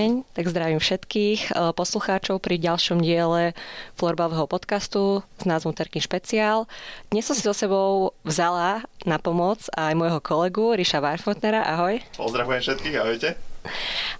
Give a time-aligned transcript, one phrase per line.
[0.00, 3.52] deň, tak zdravím všetkých e, poslucháčov pri ďalšom diele
[4.00, 6.64] florbalového podcastu s názvom Terkin špeciál.
[7.12, 11.68] Dnes som si so sebou vzala na pomoc aj môjho kolegu Ríša Warfotnera.
[11.68, 12.00] Ahoj.
[12.16, 13.28] Pozdravujem všetkých, ahojte.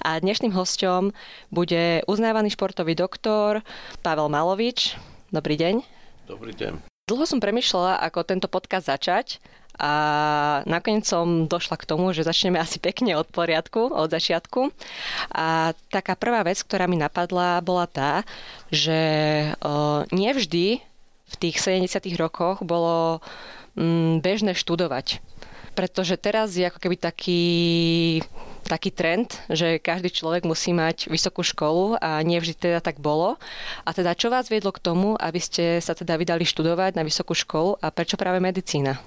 [0.05, 1.17] A dnešným hostom
[1.49, 3.65] bude uznávaný športový doktor
[4.05, 5.01] Pavel Malovič.
[5.33, 5.81] Dobrý deň.
[6.29, 6.77] Dobrý deň.
[7.09, 9.41] Dlho som premyšľala, ako tento podcast začať
[9.81, 9.95] a
[10.69, 14.69] nakoniec som došla k tomu, že začneme asi pekne od poriadku, od začiatku.
[15.33, 18.21] A taká prvá vec, ktorá mi napadla, bola tá,
[18.69, 19.01] že
[20.13, 20.85] nevždy
[21.31, 23.25] v tých 70 rokoch bolo
[23.81, 25.25] mm, bežné študovať.
[25.73, 27.45] Pretože teraz je ako keby taký,
[28.67, 33.39] taký trend, že každý človek musí mať vysokú školu a nie vždy teda tak bolo.
[33.87, 37.33] A teda čo vás viedlo k tomu, aby ste sa teda vydali študovať na vysokú
[37.33, 38.99] školu a prečo práve medicína?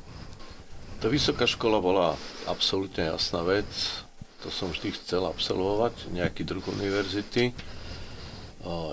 [1.04, 2.16] Tá vysoká škola bola
[2.48, 3.68] absolútne jasná vec.
[4.40, 7.52] To som vždy chcel absolvovať, nejaký druh univerzity.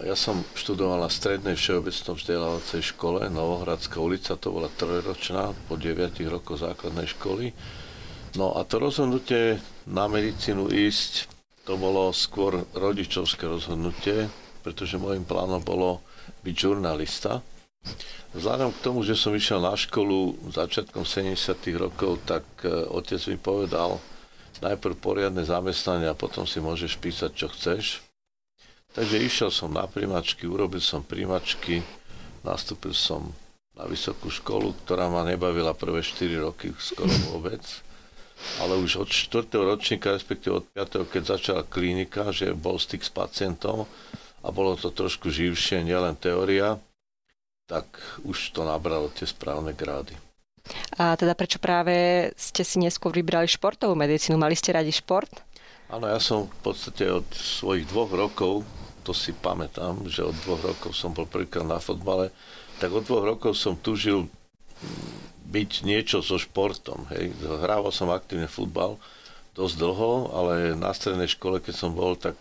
[0.03, 6.19] Ja som študoval na strednej všeobecnom vzdelávacej škole, Novohradská ulica, to bola trojročná, po 9
[6.27, 7.55] rokoch základnej školy.
[8.35, 11.31] No a to rozhodnutie na medicínu ísť,
[11.63, 14.27] to bolo skôr rodičovské rozhodnutie,
[14.67, 16.03] pretože môjim plánom bolo
[16.43, 17.39] byť žurnalista.
[18.31, 21.35] Vzhľadom k tomu, že som išiel na školu začiatkom 70.
[21.75, 23.99] rokov, tak e, otec mi povedal,
[24.63, 28.07] najprv poriadne zamestnanie a potom si môžeš písať, čo chceš.
[28.95, 31.83] Takže išiel som na primačky, urobil som primačky,
[32.47, 33.35] nastúpil som
[33.75, 37.63] na vysokú školu, ktorá ma nebavila prvé 4 roky skoro vôbec.
[38.63, 39.51] Ale už od 4.
[39.59, 41.03] ročníka, respektíve od 5.
[41.11, 43.91] keď začala klinika, že bol styk s pacientom
[44.39, 46.79] a bolo to trošku živšie, nielen teória,
[47.71, 47.87] tak
[48.27, 50.19] už to nabralo tie správne grády.
[50.99, 54.35] A teda prečo práve ste si neskôr vybrali športovú medicínu?
[54.35, 55.31] Mali ste radi šport?
[55.91, 58.67] Áno, ja som v podstate od svojich dvoch rokov,
[59.03, 62.35] to si pamätám, že od dvoch rokov som bol prvýkrát na fotbale,
[62.83, 64.27] tak od dvoch rokov som tužil
[65.51, 67.11] byť niečo so športom.
[67.11, 67.35] Hej.
[67.43, 69.03] Hrával som aktívne futbal
[69.59, 72.39] dosť dlho, ale na strednej škole, keď som bol, tak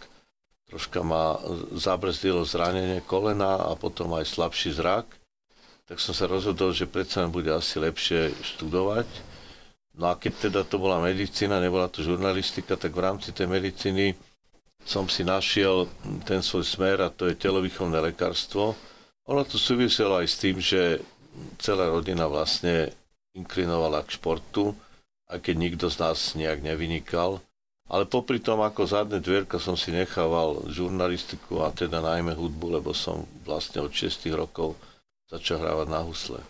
[0.69, 1.41] troška ma
[1.73, 5.18] zabrzdilo zranenie kolena a potom aj slabší zrak
[5.89, 9.09] tak som sa rozhodol, že predsa bude asi lepšie študovať.
[9.97, 14.13] No a keď teda to bola medicína, nebola to žurnalistika, tak v rámci tej medicíny
[14.85, 15.89] som si našiel
[16.29, 18.77] ten svoj smer a to je telovýchovné lekárstvo.
[19.25, 21.01] Ono to súviselo aj s tým, že
[21.57, 22.93] celá rodina vlastne
[23.33, 24.77] inklinovala k športu,
[25.25, 27.41] aj keď nikto z nás nejak nevynikal.
[27.89, 32.93] Ale popri tom, ako zadné dvierka som si nechával žurnalistiku a teda najmä hudbu, lebo
[32.93, 34.77] som vlastne od 6 rokov
[35.29, 36.41] začal hrávať na husle.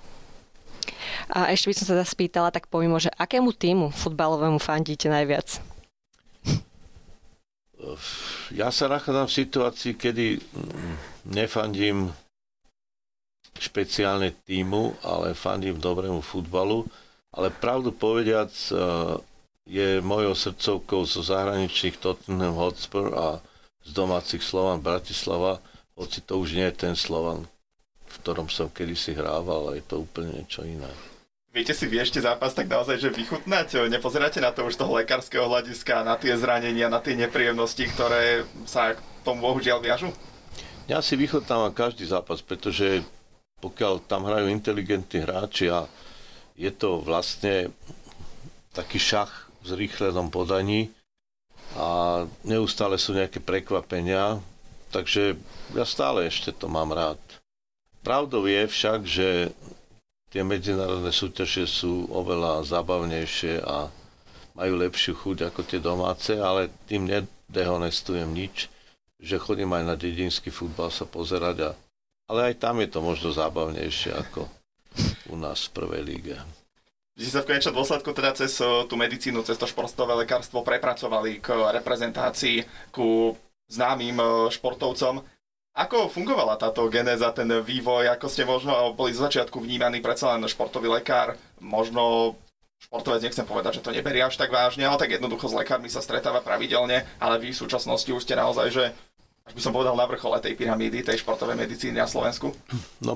[1.30, 5.62] A ešte by som sa spýtala, tak pomimo, že akému týmu futbalovému fandíte najviac?
[8.52, 10.26] Ja sa nachádzam v situácii, kedy
[11.30, 12.12] nefandím
[13.60, 16.88] špeciálne týmu, ale fandím dobrému futbalu.
[17.30, 18.74] Ale pravdu povediac, e,
[19.70, 23.38] je mojou srdcovkou zo zahraničných Tottenham Hotspur a
[23.86, 25.62] z domácich Slovan Bratislava,
[25.94, 27.46] hoci to už nie je ten Slovan,
[28.10, 30.90] v ktorom som kedysi hrával, ale je to úplne niečo iné.
[31.50, 33.90] Viete si vy ešte zápas tak naozaj, že vychutnať?
[33.90, 38.94] Nepozeráte na to už toho lekárskeho hľadiska, na tie zranenia, na tie nepríjemnosti, ktoré sa
[38.94, 40.14] k tomu bohužiaľ viažu?
[40.86, 43.02] Ja si vychutnávam každý zápas, pretože
[43.62, 45.90] pokiaľ tam hrajú inteligentní hráči a
[46.54, 47.74] je to vlastne
[48.74, 50.94] taký šach v zrýchlenom podaní
[51.78, 54.42] a neustále sú nejaké prekvapenia,
[54.90, 55.38] takže
[55.74, 57.22] ja stále ešte to mám rád.
[58.00, 59.52] Pravdou je však, že
[60.30, 63.92] tie medzinárodné súťaže sú oveľa zábavnejšie a
[64.56, 68.68] majú lepšiu chuť ako tie domáce, ale tým nedehonestujem nič,
[69.20, 71.72] že chodím aj na dedinský futbal sa pozerať, a,
[72.28, 74.48] ale aj tam je to možno zábavnejšie ako
[75.30, 76.36] u nás v prvej líge.
[77.20, 80.64] Vy ste sa v konečnom dôsledku teda cez eh, tú medicínu, cez to športové lekárstvo
[80.64, 82.64] prepracovali k reprezentácii,
[82.96, 83.36] ku
[83.68, 85.20] známym eh, športovcom.
[85.80, 90.44] Ako fungovala táto genéza, ten vývoj, ako ste možno boli z začiatku vnímaní predsa len
[90.44, 92.36] športový lekár, možno
[92.84, 96.04] športovec nechcem povedať, že to neberie až tak vážne, ale tak jednoducho s lekármi sa
[96.04, 98.84] stretáva pravidelne, ale vy v súčasnosti už ste naozaj, že
[99.48, 102.52] až by som povedal na vrchole tej pyramídy, tej športovej medicíny na Slovensku?
[103.00, 103.16] No,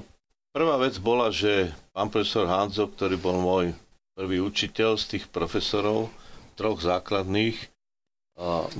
[0.55, 3.75] prvá vec bola, že pán profesor Hanzo, ktorý bol môj
[4.15, 6.07] prvý učiteľ z tých profesorov,
[6.55, 7.59] troch základných,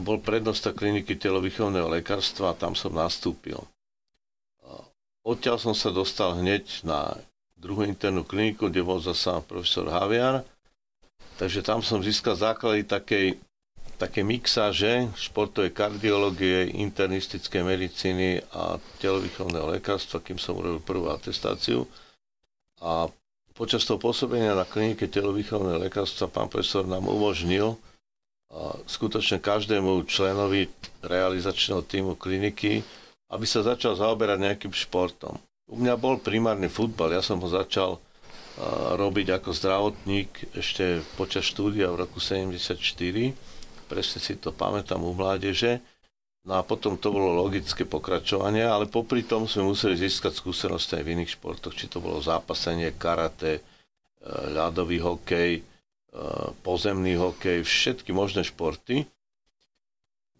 [0.01, 3.59] bol prednosta kliniky telovýchovného lekárstva a tam som nastúpil.
[5.24, 7.16] Odtiaľ som sa dostal hneď na
[7.56, 10.44] druhú internú kliniku, kde bol zasa profesor Haviar.
[11.40, 13.40] Takže tam som získal základy takej,
[13.96, 21.88] také mixáže športovej kardiológie, internistické medicíny a telovýchovného lekárstva, kým som urobil prvú atestáciu.
[22.84, 23.08] A
[23.56, 27.80] počas toho pôsobenia na klinike telovýchovného lekárstva pán profesor nám umožnil
[28.86, 30.70] skutočne každému členovi
[31.02, 32.86] realizačného týmu kliniky,
[33.31, 35.40] aby sa začal zaoberať nejakým športom.
[35.70, 38.02] U mňa bol primárny futbal, ja som ho začal
[39.00, 42.78] robiť ako zdravotník ešte počas štúdia v roku 74
[43.94, 45.78] presne si to pamätám u mládeže.
[46.44, 51.04] No a potom to bolo logické pokračovanie, ale popri tom sme museli získať skúsenosti aj
[51.06, 53.62] v iných športoch, či to bolo zápasenie, karate, e,
[54.52, 55.62] ľadový hokej, e,
[56.60, 59.08] pozemný hokej, všetky možné športy.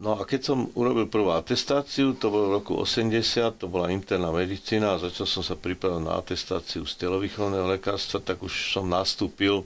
[0.04, 4.36] No a keď som urobil prvú atestáciu, to bolo v roku 80, to bola interná
[4.36, 9.64] medicína a začal som sa pripravať na atestáciu z telovýchovného lekárstva, tak už som nastúpil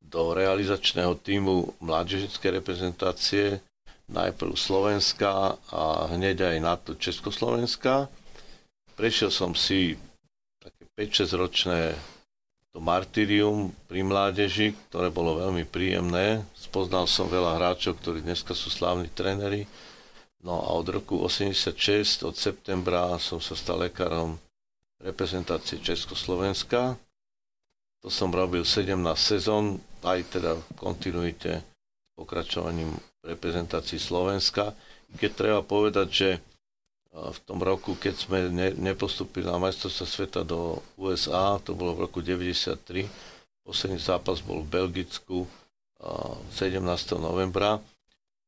[0.00, 3.60] do realizačného týmu mládežickej reprezentácie,
[4.08, 8.08] najprv Slovenska a hneď aj na to Československa.
[8.96, 9.92] Prešiel som si
[10.56, 11.92] také 5-6 ročné
[12.76, 16.44] to martyrium pri mládeži, ktoré bolo veľmi príjemné.
[16.52, 19.64] Spoznal som veľa hráčov, ktorí dneska sú slávni tréneri.
[20.44, 21.72] No a od roku 86,
[22.28, 24.36] od septembra som sa stal lekárom
[25.00, 27.00] reprezentácie Československa.
[28.04, 32.92] To som robil 17 sezón, aj teda v kontinuite s pokračovaním
[33.24, 34.76] reprezentácií Slovenska.
[35.16, 36.28] Keď treba povedať, že
[37.16, 42.04] v tom roku, keď sme ne, nepostupili na majstrovstvo sveta do USA, to bolo v
[42.04, 43.08] roku 93,
[43.64, 45.48] posledný zápas bol v Belgicku
[45.96, 46.76] 17.
[47.16, 47.80] novembra,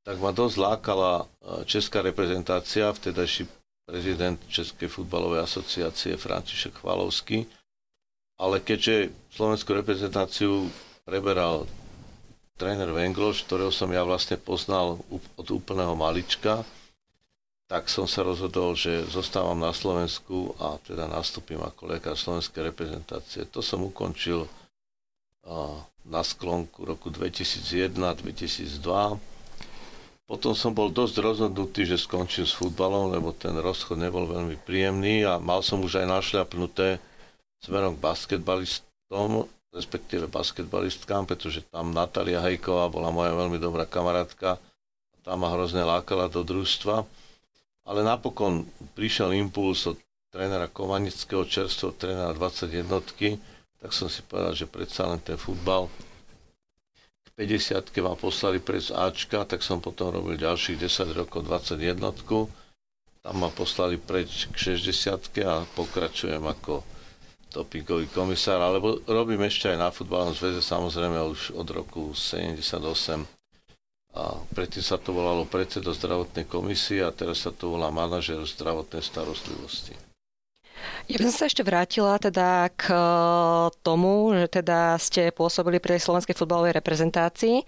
[0.04, 1.24] tak ma dosť lákala
[1.64, 3.48] česká reprezentácia, vtedajší
[3.88, 7.48] prezident Českej futbalovej asociácie František Chvalovský,
[8.36, 10.68] ale keďže slovenskú reprezentáciu
[11.08, 11.64] preberal
[12.60, 16.68] tréner Vengloš, ktorého som ja vlastne poznal od úplného malička,
[17.68, 23.44] tak som sa rozhodol, že zostávam na Slovensku a teda nastúpim ako lekár slovenskej reprezentácie.
[23.52, 24.48] To som ukončil
[26.08, 28.80] na sklonku roku 2001-2002.
[30.28, 35.24] Potom som bol dosť rozhodnutý, že skončím s futbalom, lebo ten rozchod nebol veľmi príjemný
[35.24, 37.00] a mal som už aj našľapnuté
[37.64, 44.56] smerom k basketbalistom, respektíve basketbalistkám, pretože tam Natália Hejková bola moja veľmi dobrá kamarátka
[45.12, 47.04] a tá ma hrozne lákala do družstva.
[47.88, 49.96] Ale napokon prišiel impuls od
[50.28, 52.84] trénera Komanického, čerstvo trénera 21
[53.78, 55.86] tak som si povedal, že predsa len ten futbal
[57.24, 61.96] k 50 ma poslali pred Ačka, tak som potom robil ďalších 10 rokov 21
[63.18, 66.80] tam ma poslali preč k 60 a pokračujem ako
[67.52, 73.37] topingový komisár, alebo robím ešte aj na futbalnom zväze, samozrejme už od roku 78.
[74.16, 79.04] A predtým sa to volalo predsedo zdravotnej komisie a teraz sa to volá manažer zdravotnej
[79.04, 80.08] starostlivosti.
[81.08, 82.96] Ja by som sa ešte vrátila teda k e,
[83.80, 87.64] tomu, že teda ste pôsobili pri slovenskej futbalovej reprezentácii.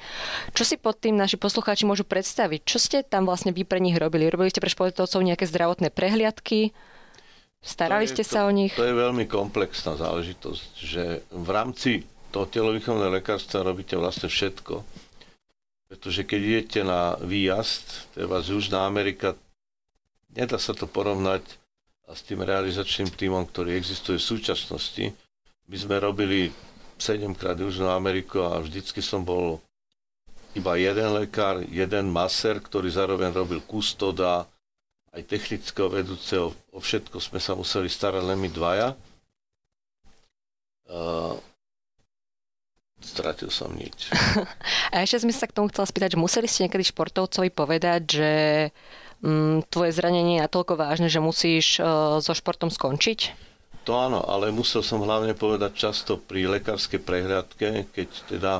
[0.52, 2.60] Čo si pod tým naši poslucháči môžu predstaviť?
[2.68, 4.28] Čo ste tam vlastne vy pre nich robili?
[4.28, 6.76] Robili ste pre športovcov nejaké zdravotné prehliadky?
[7.60, 8.72] Starali ste sa to, o nich?
[8.76, 14.84] To je veľmi komplexná záležitosť, že v rámci toho telovýchovného lekárstva robíte vlastne všetko.
[15.90, 19.34] Pretože keď idete na výjazd, treba z Južná Amerika,
[20.30, 21.42] nedá sa to porovnať
[22.06, 25.10] s tým realizačným týmom, ktorý existuje v súčasnosti.
[25.66, 26.54] My sme robili
[26.94, 29.58] 7 krát Južnú Ameriku a vždycky som bol
[30.54, 34.46] iba jeden lekár, jeden maser, ktorý zároveň robil kustoda,
[35.10, 38.94] aj technického vedúceho, o všetko sme sa museli starať len my dvaja.
[40.86, 41.34] Uh,
[43.00, 44.12] stratil som nič.
[44.92, 48.32] A ešte sme sa k tomu chcela spýtať, že museli ste niekedy športovcovi povedať, že
[49.24, 53.50] um, tvoje zranenie je natoľko vážne, že musíš uh, so športom skončiť?
[53.88, 58.52] To áno, ale musel som hlavne povedať často pri lekárskej prehľadke, keď teda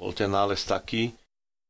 [0.00, 1.12] bol ten nález taký,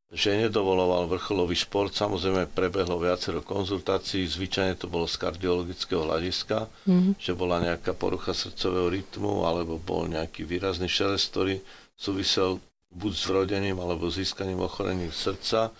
[0.07, 1.91] že nedovoloval vrcholový šport.
[1.91, 7.13] Samozrejme prebehlo viacero konzultácií, zvyčajne to bolo z kardiologického hľadiska, mm-hmm.
[7.19, 11.59] že bola nejaká porucha srdcového rytmu alebo bol nejaký výrazný šelest, ktorý
[11.97, 12.61] súvisel
[12.93, 15.73] buď s vrodením alebo získaním ochorení srdca,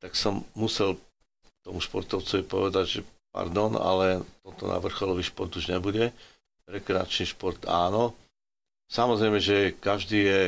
[0.00, 0.96] tak som musel
[1.66, 3.00] tomu športovcovi povedať, že
[3.34, 6.14] pardon, ale toto na vrcholový šport už nebude.
[6.70, 8.14] Rekreačný šport áno.
[8.86, 10.40] Samozrejme, že každý je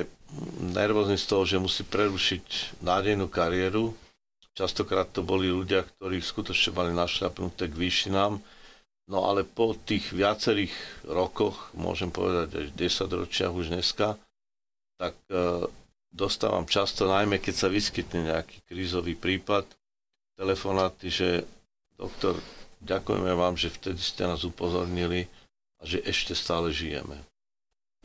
[0.74, 3.94] nervózny z toho, že musí prerušiť nádejnú kariéru.
[4.54, 8.38] Častokrát to boli ľudia, ktorí skutočne mali našľapnuté k výšinám.
[9.08, 10.74] No ale po tých viacerých
[11.08, 14.20] rokoch, môžem povedať až 10 ročiach už dneska,
[14.98, 15.64] tak e,
[16.10, 19.64] dostávam často, najmä keď sa vyskytne nejaký krízový prípad,
[20.34, 21.28] telefonáty, že
[21.98, 22.38] doktor,
[22.82, 25.26] ďakujeme vám, že vtedy ste nás upozornili
[25.78, 27.22] a že ešte stále žijeme.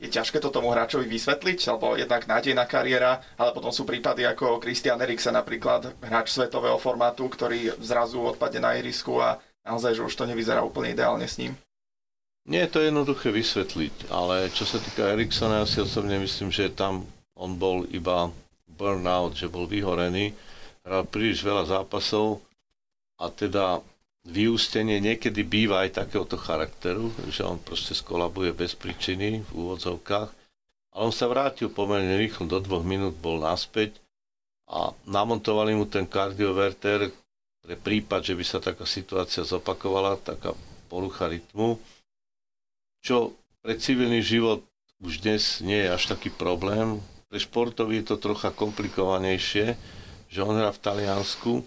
[0.01, 4.57] Je ťažké to tomu hráčovi vysvetliť, alebo jednak nádejná kariéra, ale potom sú prípady ako
[4.57, 10.13] Christian Eriksen napríklad, hráč svetového formátu, ktorý zrazu odpadne na irisku a naozaj, že už
[10.17, 11.53] to nevyzerá úplne ideálne s ním.
[12.43, 16.75] Nie je to jednoduché vysvetliť, ale čo sa týka Eriksona, ja si osobne myslím, že
[16.75, 17.07] tam
[17.39, 18.27] on bol iba
[18.67, 20.35] burnout, že bol vyhorený,
[20.83, 22.43] hral príliš veľa zápasov
[23.15, 23.79] a teda
[24.27, 30.29] vyústenie niekedy býva aj takéhoto charakteru, že on proste skolabuje bez príčiny v úvodzovkách.
[30.93, 33.99] Ale on sa vrátil pomerne rýchlo, do dvoch minút bol naspäť
[34.67, 37.11] a namontovali mu ten kardioverter
[37.63, 40.51] pre prípad, že by sa taká situácia zopakovala, taká
[40.91, 41.79] porucha rytmu,
[43.03, 44.63] čo pre civilný život
[45.03, 47.03] už dnes nie je až taký problém.
[47.27, 49.75] Pre športov je to trocha komplikovanejšie,
[50.31, 51.59] že on hrá v Taliansku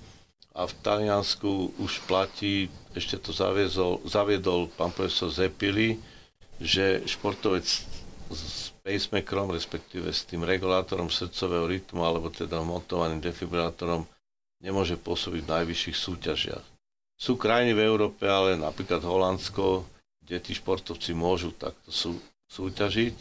[0.56, 6.00] a v Taliansku už platí, ešte to zaviezol, zaviedol pán profesor Zepili,
[6.56, 7.68] že športovec
[8.32, 14.08] s pacemakerom, respektíve s tým regulátorom srdcového rytmu, alebo teda montovaným defibrilátorom,
[14.64, 16.64] nemôže pôsobiť v najvyšších súťažiach.
[17.20, 19.84] Sú krajiny v Európe, ale napríklad Holandsko,
[20.26, 22.18] kde tí športovci môžu takto sú,
[22.50, 23.16] súťažiť.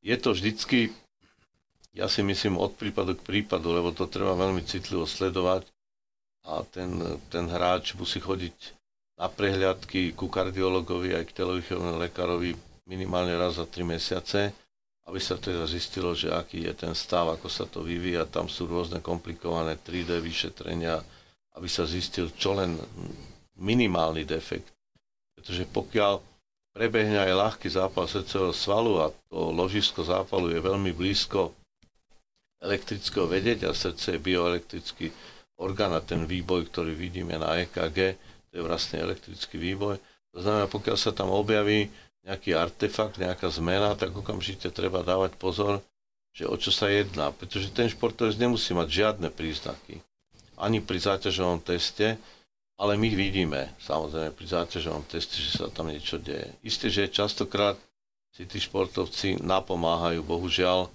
[0.00, 0.96] Je to vždycky,
[1.92, 5.68] ja si myslím, od prípadu k prípadu, lebo to treba veľmi citlivo sledovať
[6.48, 8.54] a ten, ten hráč musí chodiť
[9.20, 12.56] na prehliadky ku kardiologovi aj k televíziovému lekárovi
[12.86, 14.54] minimálne raz za 3 mesiace,
[15.08, 18.28] aby sa teda zistilo, že aký je ten stav, ako sa to vyvíja.
[18.30, 21.02] Tam sú rôzne komplikované 3D vyšetrenia,
[21.58, 22.78] aby sa zistil čo len
[23.58, 24.75] minimálny defekt.
[25.46, 26.18] Pretože pokiaľ
[26.74, 31.54] prebehne aj ľahký zápal srdcového svalu a to ložisko zápalu je veľmi blízko
[32.58, 35.14] elektrického vedieť a srdce je bioelektricky
[35.62, 38.18] orgán a ten výboj, ktorý vidíme na EKG,
[38.50, 40.02] to je vlastne elektrický výboj.
[40.34, 41.94] To znamená, pokiaľ sa tam objaví
[42.26, 45.78] nejaký artefakt, nejaká zmena, tak okamžite treba dávať pozor,
[46.34, 50.02] že o čo sa jedná, pretože ten športovec nemusí mať žiadne príznaky.
[50.58, 52.18] Ani pri záťažovom teste,
[52.76, 56.52] ale my vidíme, samozrejme, pri záťažovom teste, že sa tam niečo deje.
[56.60, 57.80] Isté, že častokrát
[58.36, 60.92] si tí športovci napomáhajú, bohužiaľ,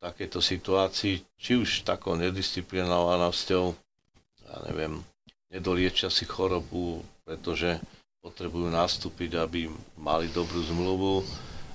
[0.00, 3.64] takéto situácii, či už takou nedisciplinovanosťou,
[4.48, 5.04] ja neviem,
[5.52, 7.76] nedoliečia si chorobu, pretože
[8.24, 9.68] potrebujú nastúpiť, aby
[10.00, 11.14] mali dobrú zmluvu,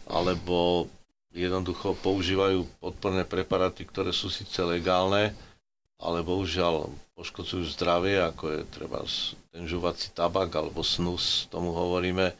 [0.10, 0.90] alebo
[1.32, 5.32] jednoducho používajú podporné preparáty, ktoré sú síce legálne,
[6.02, 9.06] ale bohužiaľ poškodzujú zdravie, ako je treba
[9.54, 12.34] ten žuvací tabak alebo snus, tomu hovoríme,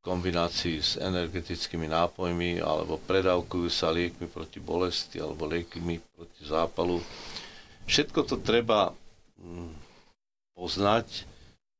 [0.00, 7.04] kombinácii s energetickými nápojmi alebo predávkujú sa liekmi proti bolesti alebo liekmi proti zápalu.
[7.84, 8.96] Všetko to treba
[9.36, 9.70] mm,
[10.56, 11.28] poznať.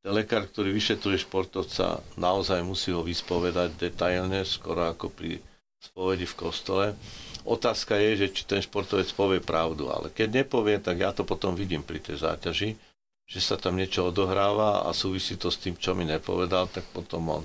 [0.00, 5.40] Ten lekár, ktorý vyšetruje športovca, naozaj musí ho vyspovedať detailne, skoro ako pri
[5.76, 6.86] spovedi v kostole.
[7.48, 11.56] Otázka je, že či ten športovec povie pravdu, ale keď nepovie, tak ja to potom
[11.56, 12.76] vidím pri tej záťaži,
[13.30, 17.40] že sa tam niečo odohráva a súvisí to s tým, čo mi nepovedal, tak potom
[17.40, 17.42] on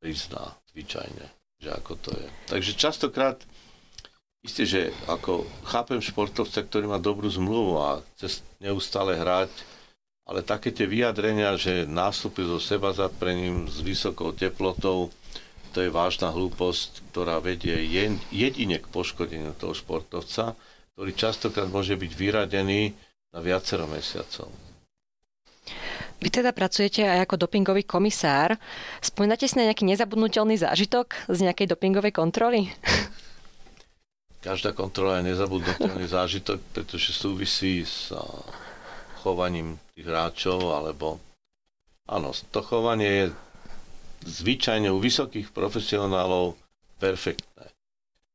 [0.00, 1.26] prizná, zvyčajne,
[1.60, 2.28] že ako to je.
[2.48, 3.36] Takže častokrát,
[4.42, 9.52] isté, že ako chápem športovca, ktorý má dobrú zmluvu a chce neustále hrať,
[10.26, 12.94] ale také tie vyjadrenia, že nástupy zo seba
[13.34, 15.10] ním s vysokou teplotou,
[15.72, 17.80] to je vážna hlúposť, ktorá vedie
[18.30, 20.54] jedine k poškodeniu toho športovca,
[20.92, 22.92] ktorý častokrát môže byť vyradený
[23.32, 24.52] na viacero mesiacov.
[26.22, 28.54] Vy teda pracujete aj ako dopingový komisár.
[29.02, 32.68] Spomínate si na nejaký nezabudnutelný zážitok z nejakej dopingovej kontroly?
[34.46, 38.14] Každá kontrola je nezabudnutelný zážitok, pretože súvisí s
[39.22, 41.22] chovaním tých hráčov, alebo
[42.10, 43.26] áno, to chovanie je
[44.24, 46.54] zvyčajne u vysokých profesionálov
[46.96, 47.66] perfektné.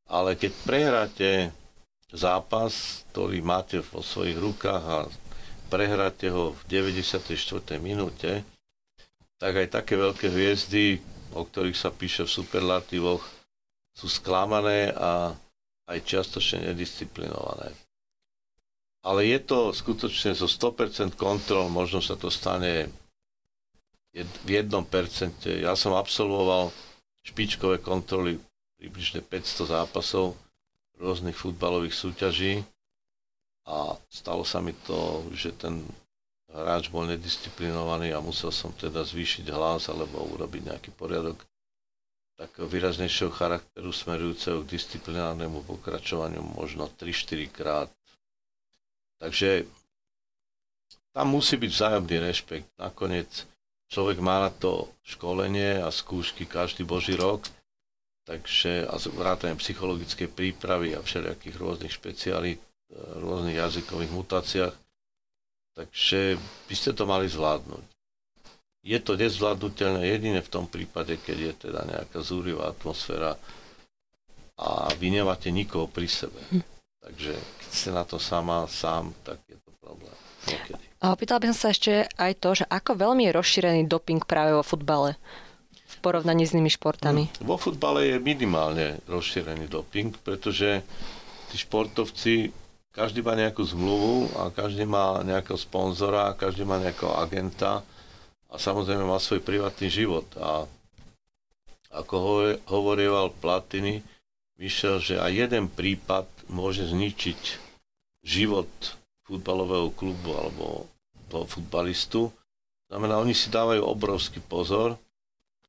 [0.08, 1.30] Ale keď prehráte
[2.12, 5.00] zápas, ktorý máte vo svojich rukách a
[5.68, 7.28] prehráte ho v 94.
[7.84, 8.48] minúte,
[9.38, 11.04] tak aj také veľké hviezdy,
[11.36, 13.22] o ktorých sa píše v superlatívoch,
[13.92, 15.36] sú sklamané a
[15.88, 17.76] aj čiastočne nedisciplinované.
[19.04, 22.92] Ale je to skutočne zo 100% kontrol, možno sa to stane
[24.24, 24.72] v 1%.
[25.62, 26.74] Ja som absolvoval
[27.22, 28.42] špičkové kontroly
[28.78, 30.34] približne 500 zápasov
[30.98, 32.66] rôznych futbalových súťaží
[33.68, 35.86] a stalo sa mi to, že ten
[36.50, 41.44] hráč bol nedisciplinovaný a musel som teda zvýšiť hlas alebo urobiť nejaký poriadok.
[42.38, 47.90] takého výraznejšieho charakteru smerujúceho k disciplinárnemu pokračovaniu možno 3-4 krát.
[49.18, 49.66] Takže
[51.18, 52.70] tam musí byť vzájomný rešpekt.
[52.78, 53.50] Nakoniec
[53.88, 57.48] človek má na to školenie a skúšky každý boží rok,
[58.28, 64.76] takže a vrátane psychologické prípravy a všelijakých rôznych špecialít, e, rôznych jazykových mutáciách.
[65.78, 67.98] Takže by ste to mali zvládnuť
[68.88, 73.36] je to nezvládnutelné jedine v tom prípade, keď je teda nejaká zúrivá atmosféra
[74.56, 76.40] a vy nemáte nikoho pri sebe.
[76.56, 76.64] Hm.
[77.04, 80.16] Takže keď ste na to sama, sám, tak je to problém.
[80.48, 80.87] Niekedy.
[80.98, 84.58] A opýtal by som sa ešte aj to, že ako veľmi je rozšírený doping práve
[84.58, 85.14] vo futbale
[85.72, 87.30] v porovnaní s inými športami?
[87.30, 87.46] Hm.
[87.46, 90.82] Vo futbale je minimálne rozšírený doping, pretože
[91.54, 92.50] tí športovci,
[92.92, 97.86] každý má nejakú zmluvu a každý má nejakého sponzora, každý má nejakého agenta,
[98.48, 100.26] a samozrejme má svoj privátny život.
[100.40, 100.64] A
[101.92, 102.16] ako
[102.68, 104.04] hovorieval Platiny,
[104.56, 107.40] vyšiel, že aj jeden prípad môže zničiť
[108.24, 108.97] život
[109.28, 110.88] futbalového klubu alebo
[111.28, 112.32] toho futbalistu.
[112.88, 114.96] Znamená, oni si dávajú obrovský pozor.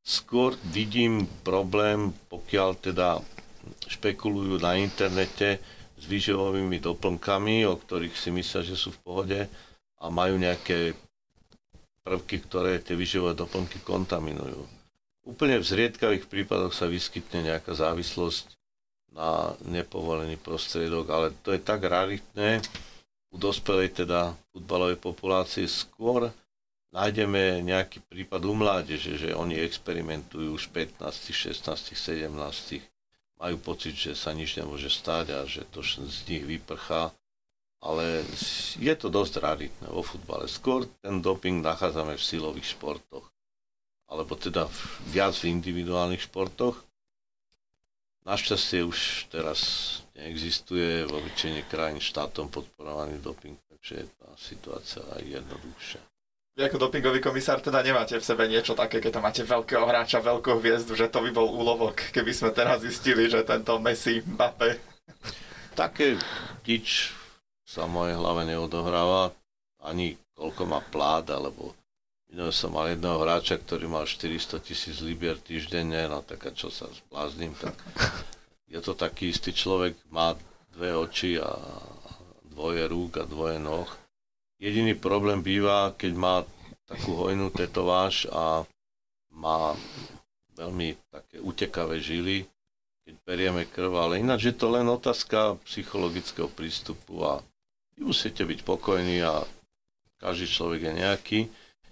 [0.07, 3.19] Skôr vidím problém, pokiaľ teda
[3.91, 5.59] špekulujú na internete
[5.99, 9.41] s výživovými doplnkami, o ktorých si myslia, že sú v pohode
[9.99, 10.95] a majú nejaké
[12.07, 14.63] prvky, ktoré tie vyživové doplnky kontaminujú.
[15.29, 18.57] Úplne v zriedkavých prípadoch sa vyskytne nejaká závislosť
[19.13, 22.63] na nepovolený prostriedok, ale to je tak raritné
[23.33, 25.69] u dospelej teda futbalovej populácie.
[25.69, 26.33] Skôr
[26.93, 32.33] nájdeme nejaký prípad u mládeže, že oni experimentujú už 15, 16, 17,
[33.39, 37.15] majú pocit, že sa nič nemôže stať a že to z nich vyprchá
[37.79, 38.27] ale
[38.79, 40.51] je to dosť raritné vo futbale.
[40.51, 43.31] Skôr ten doping nachádzame v silových športoch,
[44.11, 44.67] alebo teda
[45.07, 46.83] viac v individuálnych športoch.
[48.29, 49.61] Našťastie už teraz
[50.13, 56.03] neexistuje vo väčšine krajín štátom podporovaný doping, takže je tá situácia aj jednoduchšia.
[56.53, 60.21] Vy ako dopingový komisár teda nemáte v sebe niečo také, keď tam máte veľkého hráča,
[60.21, 64.77] veľkú hviezdu, že to by bol úlovok, keby sme teraz zistili, že tento Messi, Mbappé.
[65.73, 66.21] Také
[66.69, 67.17] nič
[67.65, 69.33] sa v mojej hlave neodohráva,
[69.81, 71.78] ani koľko má plát, alebo
[72.29, 76.69] Minulé som mal jedného hráča, ktorý mal 400 tisíc libier týždenne, no tak a čo
[76.69, 77.73] sa zblázním, tak
[78.73, 80.37] je to taký istý človek, má
[80.77, 81.57] dve oči a
[82.45, 83.89] dvoje rúk a dvoje noh.
[84.61, 86.35] Jediný problém býva, keď má
[86.85, 88.69] takú hojnú tetováž a
[89.33, 89.73] má
[90.59, 92.45] veľmi také utekavé žily,
[93.07, 97.41] keď berieme krv, ale ináč je to len otázka psychologického prístupu a
[97.97, 99.47] musíte byť pokojní a
[100.19, 101.41] každý človek je nejaký.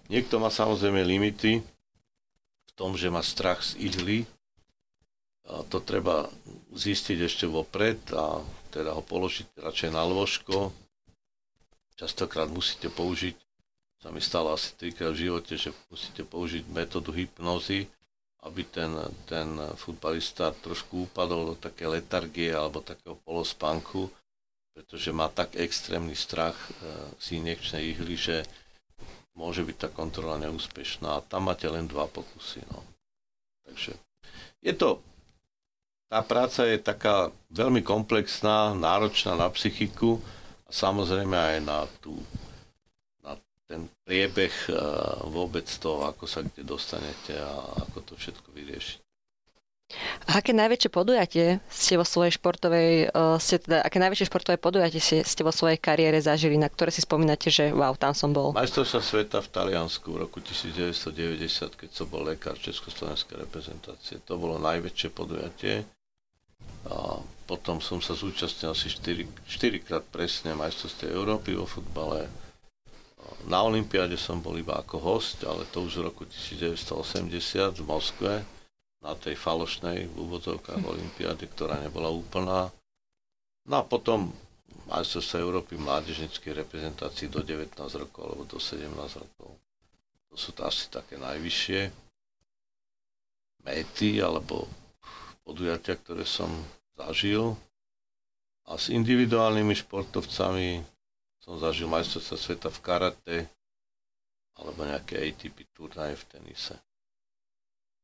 [0.07, 1.63] Niekto má samozrejme limity
[2.67, 4.29] v tom, že má strach z ihly.
[5.47, 6.27] A to treba
[6.75, 8.43] zistiť ešte vopred a
[8.75, 10.75] teda ho položiť radšej na lôžko.
[11.95, 13.39] Častokrát musíte použiť,
[14.03, 17.87] sa mi stalo asi trikrát v živote, že musíte použiť metódu hypnozy,
[18.43, 18.91] aby ten,
[19.31, 24.11] ten futbalista trošku upadol do také letargie alebo takého polospánku
[24.77, 26.71] pretože má tak extrémny strach e,
[27.17, 28.45] z injekčnej ihly, že
[29.37, 32.65] môže byť tá kontrola neúspešná tam máte len dva pokusy.
[32.73, 32.81] No.
[33.69, 33.93] Takže
[34.65, 34.99] je to,
[36.11, 40.19] tá práca je taká veľmi komplexná, náročná na psychiku
[40.67, 42.19] a samozrejme aj na, tú,
[43.23, 43.39] na
[43.71, 44.75] ten priebeh e,
[45.31, 47.53] vôbec toho, ako sa kde dostanete a
[47.87, 49.06] ako to všetko vyriešiť.
[50.27, 54.99] A aké najväčšie podujatie ste vo svojej športovej, uh, ste teda, aké najväčšie športové podujatie
[54.99, 58.51] ste, ste vo svojej kariére zažili, na ktoré si spomínate, že wow, tam som bol?
[58.51, 64.19] Majstrovstvá sveta v Taliansku v roku 1990, keď som bol lekár Československej reprezentácie.
[64.27, 65.87] To bolo najväčšie podujatie.
[66.91, 72.27] A potom som sa zúčastnil asi 4, 4 krát presne majstrovstve Európy vo futbale.
[73.47, 78.56] Na Olympiáde som bol iba ako host, ale to už v roku 1980 v Moskve
[79.07, 82.75] na tej falošnej v úvodzovkách olympiády, ktorá nebola úplná.
[83.71, 84.35] No a potom
[84.91, 88.91] majstrovstvo Európy mládežnickej reprezentácii do 19 rokov alebo do 17
[89.23, 89.51] rokov.
[90.31, 91.81] To sú to asi také najvyššie
[93.63, 94.67] méty alebo
[95.43, 96.51] podujatia, ktoré som
[96.95, 97.55] zažil.
[98.67, 100.83] A s individuálnymi športovcami
[101.39, 103.37] som zažil majstrovstva sveta v karate
[104.59, 106.75] alebo nejaké ATP turnaje v tenise.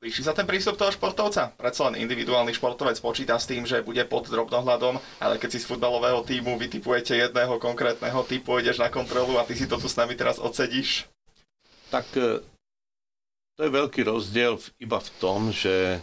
[0.03, 1.55] Líši sa ten prístup toho športovca?
[1.55, 5.69] Predsa len individuálny športovec počíta s tým, že bude pod drobnohľadom, ale keď si z
[5.71, 9.95] futbalového týmu vytipujete jedného konkrétneho typu, ideš na kontrolu a ty si to tu s
[9.95, 11.07] nami teraz odsedíš?
[11.95, 12.43] Tak e,
[13.55, 16.03] to je veľký rozdiel iba v tom, že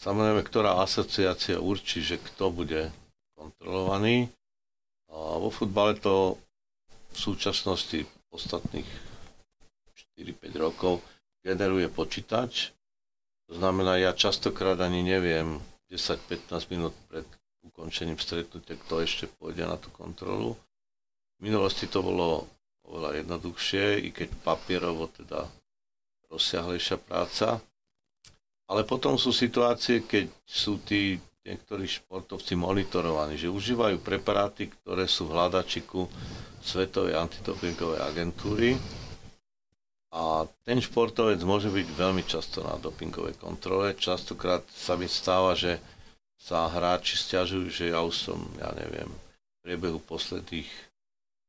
[0.00, 2.88] samozrejme, ktorá asociácia určí, že kto bude
[3.36, 4.32] kontrolovaný.
[5.12, 6.40] A vo futbale to
[7.12, 8.88] v súčasnosti ostatných
[10.16, 11.04] 4-5 rokov
[11.42, 12.74] generuje počítač.
[13.48, 15.56] To znamená, ja častokrát ani neviem
[15.88, 17.24] 10-15 minút pred
[17.64, 20.56] ukončením stretnutia, kto ešte pôjde na tú kontrolu.
[21.38, 22.44] V minulosti to bolo
[22.84, 25.48] oveľa jednoduchšie, i keď papierovo teda
[26.28, 27.60] rozsiahlejšia práca.
[28.68, 31.16] Ale potom sú situácie, keď sú tí
[31.48, 36.04] niektorí športovci monitorovaní, že užívajú preparáty, ktoré sú v hľadačiku
[36.60, 38.76] Svetovej antidopingovej agentúry
[40.08, 43.92] a ten športovec môže byť veľmi často na dopingovej kontrole.
[43.92, 45.76] Častokrát sa mi stáva, že
[46.40, 50.70] sa hráči stiažujú, že ja už som, ja neviem, v priebehu posledných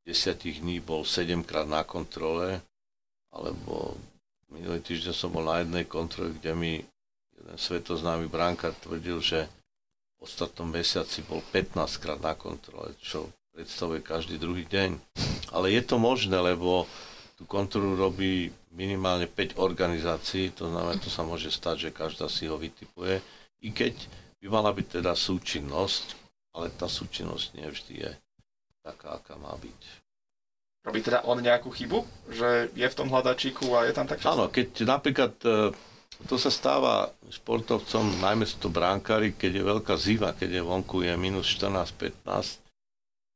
[0.03, 2.59] desiatich dní bol 7 krát na kontrole,
[3.31, 3.95] alebo
[4.51, 6.73] minulý týždeň som bol na jednej kontrole, kde mi
[7.39, 9.47] jeden svetoznámy brankár tvrdil, že
[10.19, 14.99] v ostatnom mesiaci bol 15 krát na kontrole, čo predstavuje každý druhý deň.
[15.55, 16.89] Ale je to možné, lebo
[17.39, 22.51] tú kontrolu robí minimálne 5 organizácií, to znamená, to sa môže stať, že každá si
[22.51, 23.23] ho vytipuje,
[23.63, 23.95] i keď
[24.43, 26.19] by mala byť teda súčinnosť,
[26.51, 28.11] ale tá súčinnosť nevždy je
[28.83, 29.79] taká, aká má byť.
[30.83, 34.51] Robí teda on nejakú chybu, že je v tom hľadačíku a je tam tak Áno,
[34.51, 35.71] keď napríklad e,
[36.27, 41.07] to sa stáva športovcom, najmä sú to bránkári, keď je veľká ziva, keď je vonku
[41.07, 42.63] je minus 14-15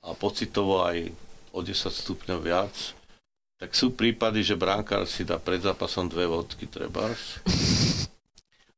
[0.04, 1.08] a pocitovo aj
[1.56, 2.76] o 10 stupňov viac,
[3.64, 7.40] tak sú prípady, že bránkár si dá pred zápasom dve vodky trebárs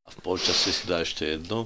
[0.06, 1.66] a v polčase si dá ešte jednu.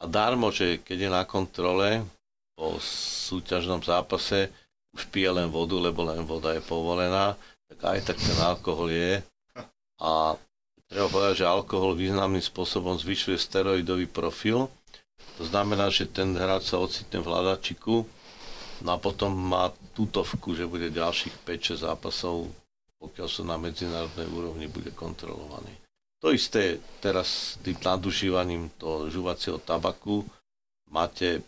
[0.00, 2.08] A darmo, že keď je na kontrole
[2.56, 2.80] po
[3.28, 4.48] súťažnom zápase,
[4.96, 7.36] už pije len vodu, lebo len voda je povolená,
[7.68, 9.20] tak aj tak ten alkohol je.
[10.00, 10.32] A
[10.88, 14.72] treba povedať, že alkohol významným spôsobom zvyšuje steroidový profil.
[15.36, 18.08] To znamená, že ten hráč sa ocitne v hľadačiku
[18.82, 22.50] no a potom má tutovku, že bude ďalších 5-6 zápasov,
[22.98, 25.70] pokiaľ sú na medzinárodnej úrovni, bude kontrolovaný.
[26.24, 30.24] To isté teraz s tým nadužívaním toho žuvacieho tabaku.
[30.88, 31.44] Máte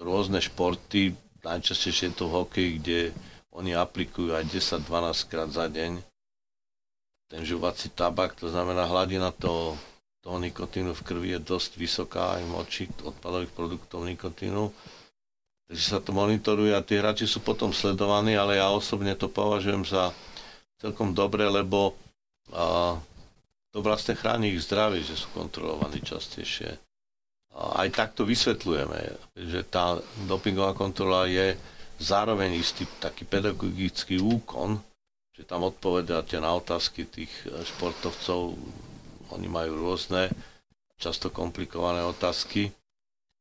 [0.00, 1.12] rôzne športy,
[1.44, 2.98] najčastejšie je to hokej, kde
[3.52, 6.00] oni aplikujú aj 10-12 krát za deň
[7.30, 9.78] ten žuvací tabak, to znamená hladina toho,
[10.18, 14.74] toho nikotínu v krvi je dosť vysoká aj moči odpadových produktov nikotínu.
[15.70, 19.86] Takže sa to monitoruje a tí hráči sú potom sledovaní, ale ja osobne to považujem
[19.86, 20.10] za
[20.82, 21.94] celkom dobre, lebo
[22.50, 22.98] a,
[23.70, 26.74] to vlastne chráni ich zdravie, že sú kontrolovaní častejšie.
[27.54, 28.98] A aj takto vysvetľujeme,
[29.46, 29.94] že tá
[30.26, 31.54] dopingová kontrola je
[32.02, 34.82] zároveň istý taký pedagogický úkon,
[35.30, 38.58] že tam odpovedáte na otázky tých e, športovcov.
[39.30, 40.34] Oni majú rôzne,
[40.98, 42.74] často komplikované otázky.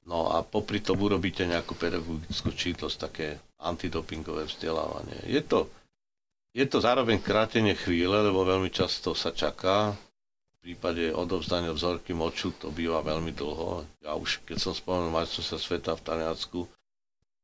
[0.10, 5.22] No a popri tom urobíte nejakú pedagogickú čítlosť, také antidopingové vzdelávanie.
[5.30, 5.70] Je to,
[6.50, 9.94] je to zároveň krátenie chvíle, lebo veľmi často sa čaká.
[9.94, 13.86] V prípade odovzdania vzorky moču to býva veľmi dlho.
[14.02, 16.60] Ja už, keď som spomenul majstrovstva sveta v Taliansku,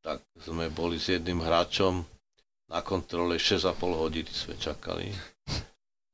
[0.02, 2.02] tak sme boli s jedným hráčom,
[2.66, 5.14] na kontrole 6,5 hodiny sme čakali.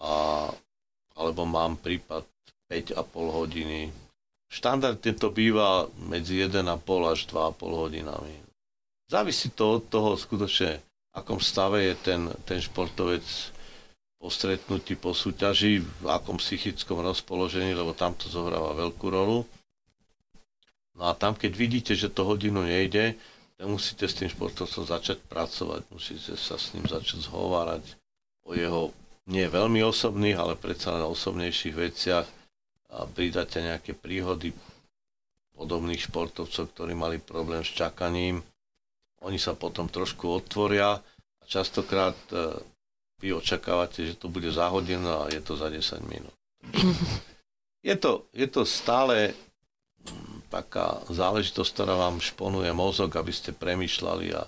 [0.04, 0.48] A,
[1.16, 2.28] alebo mám prípad
[2.68, 3.00] 5,5
[3.40, 3.88] hodiny.
[4.52, 6.68] Štandardne to býva medzi 1,5
[7.08, 8.36] až 2,5 hodinami.
[9.08, 13.24] Závisí to od toho skutočne, v akom stave je ten, ten športovec
[14.20, 19.48] po stretnutí, po súťaži, v akom psychickom rozpoložení, lebo tam to zohráva veľkú rolu.
[21.00, 23.16] No a tam, keď vidíte, že to hodinu nejde,
[23.64, 27.84] musíte s tým športovcom začať pracovať, musíte sa s ním začať zhovárať
[28.44, 28.92] o jeho
[29.30, 32.41] nie veľmi osobných, ale predsa len osobnejších veciach
[32.92, 34.52] a pridáte nejaké príhody
[35.56, 38.44] podobných športovcov, ktorí mali problém s čakaním.
[39.22, 42.58] Oni sa potom trošku otvoria a častokrát e,
[43.22, 46.36] vy očakávate, že to bude za hodinu a je to za 10 minút.
[47.82, 49.34] Je to, je to stále
[50.54, 54.46] taká záležitosť, ktorá vám šponuje mozog, aby ste premyšľali a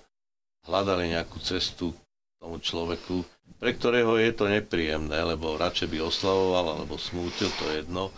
[0.70, 1.98] hľadali nejakú cestu
[2.38, 3.26] tomu človeku,
[3.58, 8.14] pre ktorého je to nepríjemné, lebo radšej by oslavoval alebo smútil, to je jedno,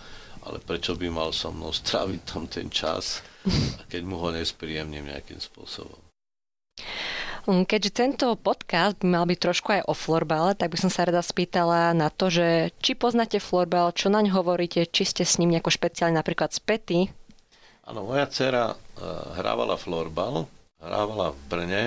[0.45, 3.25] ale prečo by mal so mnou stráviť tam ten čas,
[3.91, 5.99] keď mu ho nespríjemním nejakým spôsobom.
[7.45, 11.05] Mm, keďže tento podcast by mal byť trošku aj o florbale, tak by som sa
[11.05, 15.53] rada spýtala na to, že či poznáte florbal, čo naň hovoríte, či ste s ním
[15.53, 17.10] nejako špeciálne napríklad späty,
[17.86, 18.77] Áno, moja dcera uh,
[19.38, 20.49] hrávala florbal,
[20.81, 21.86] hrávala v Brne,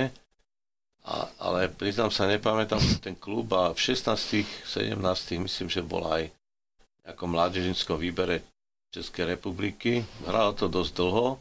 [1.03, 4.15] a, ale priznám sa, nepamätám ten klub a v 16
[4.63, 4.95] 17
[5.43, 6.25] myslím, že bola aj
[7.09, 8.45] v nejakom mládežinskom výbere
[8.93, 10.05] Českej republiky.
[10.29, 11.41] Hrala to dosť dlho,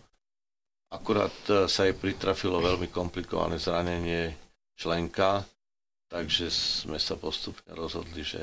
[0.87, 4.31] akurát e, sa jej pritrafilo veľmi komplikované zranenie
[4.79, 5.43] členka,
[6.07, 8.39] takže sme sa postupne rozhodli, že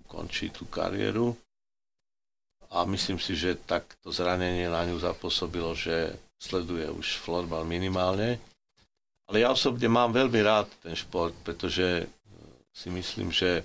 [0.00, 1.36] ukončí tú kariéru.
[2.72, 8.40] A myslím si, že takto zranenie na ňu zapôsobilo, že sleduje už florbal minimálne.
[9.28, 12.08] Ale ja osobne mám veľmi rád ten šport, pretože
[12.72, 13.60] si myslím, že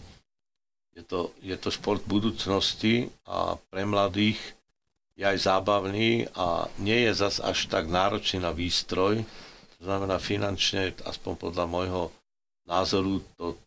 [0.96, 4.40] je to, je to šport budúcnosti a pre mladých
[5.16, 9.24] je aj zábavný a nie je zas až tak náročný na výstroj.
[9.80, 12.04] To znamená finančne, aspoň podľa môjho
[12.68, 13.58] názoru, to,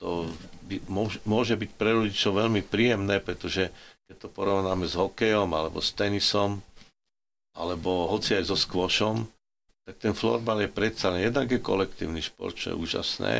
[0.00, 0.26] to
[0.66, 0.76] by,
[1.28, 3.70] môže byť pre rodičov veľmi príjemné, pretože
[4.08, 6.60] keď to porovnáme s hokejom alebo s tenisom,
[7.52, 9.24] alebo hoci aj so skvošom,
[9.84, 13.34] tak ten florbal je predsa jednak je kolektívny šport, čo je úžasné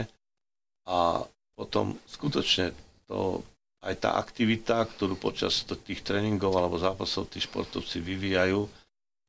[0.85, 1.23] a
[1.63, 2.75] potom skutočne
[3.07, 3.39] to
[3.87, 8.67] aj tá aktivita, ktorú počas tých tréningov alebo zápasov tí športovci vyvíjajú,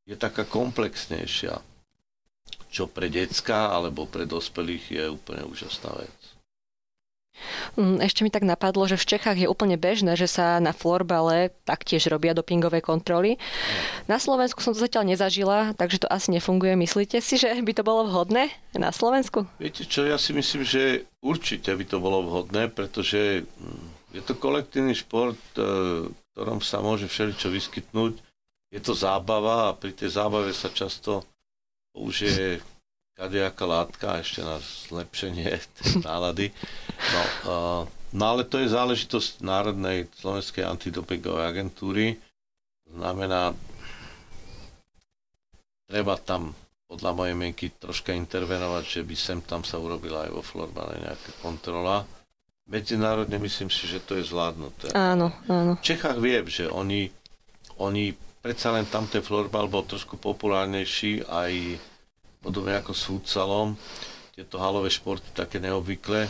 [0.09, 1.61] je taká komplexnejšia,
[2.73, 6.17] čo pre decka alebo pre dospelých je úplne úžasná vec.
[7.73, 11.49] Mm, ešte mi tak napadlo, že v Čechách je úplne bežné, že sa na florbale
[11.65, 13.41] taktiež robia dopingové kontroly.
[14.05, 16.77] Na Slovensku som to zatiaľ nezažila, takže to asi nefunguje.
[16.77, 19.49] Myslíte si, že by to bolo vhodné na Slovensku?
[19.57, 24.37] Viete čo, ja si myslím, že určite by to bolo vhodné, pretože mm, je to
[24.37, 25.61] kolektívny šport, e,
[26.09, 28.13] v ktorom sa môže všeličo vyskytnúť.
[28.73, 31.25] Je to zábava a pri tej zábave sa často
[31.93, 32.57] použije
[33.13, 36.47] kadejaká látka ešte na zlepšenie tej nálady.
[37.13, 37.81] No, uh,
[38.13, 42.05] no ale to je záležitosť Národnej slovenskej antidopingovej agentúry.
[42.89, 43.53] Znamená,
[45.89, 46.53] treba tam
[46.89, 51.31] podľa mojej mienky troška intervenovať, že by sem tam sa urobila aj vo florbale nejaká
[51.41, 52.05] kontrola
[52.63, 54.95] Medzinárodne myslím si, že to je zvládnuté.
[54.95, 55.75] Áno, áno.
[55.75, 57.11] V Čechách viem, že oni,
[57.75, 61.51] oni predsa len tam ten florbal bol trošku populárnejší aj
[62.43, 63.79] podobne ako s futsalom,
[64.35, 66.27] tieto halové športy také neobvyklé,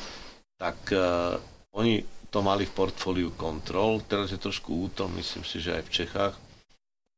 [0.62, 1.36] tak uh,
[1.74, 5.94] oni to mali v portfóliu kontrol, teraz je trošku útom, myslím si, že aj v
[5.94, 6.36] Čechách.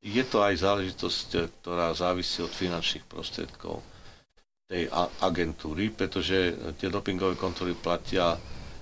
[0.05, 3.83] Je to aj záležitosť, eh, ktorá závisí od finančných prostriedkov
[4.65, 4.89] tej
[5.21, 8.33] agentúry, pretože tie dopingové kontroly platia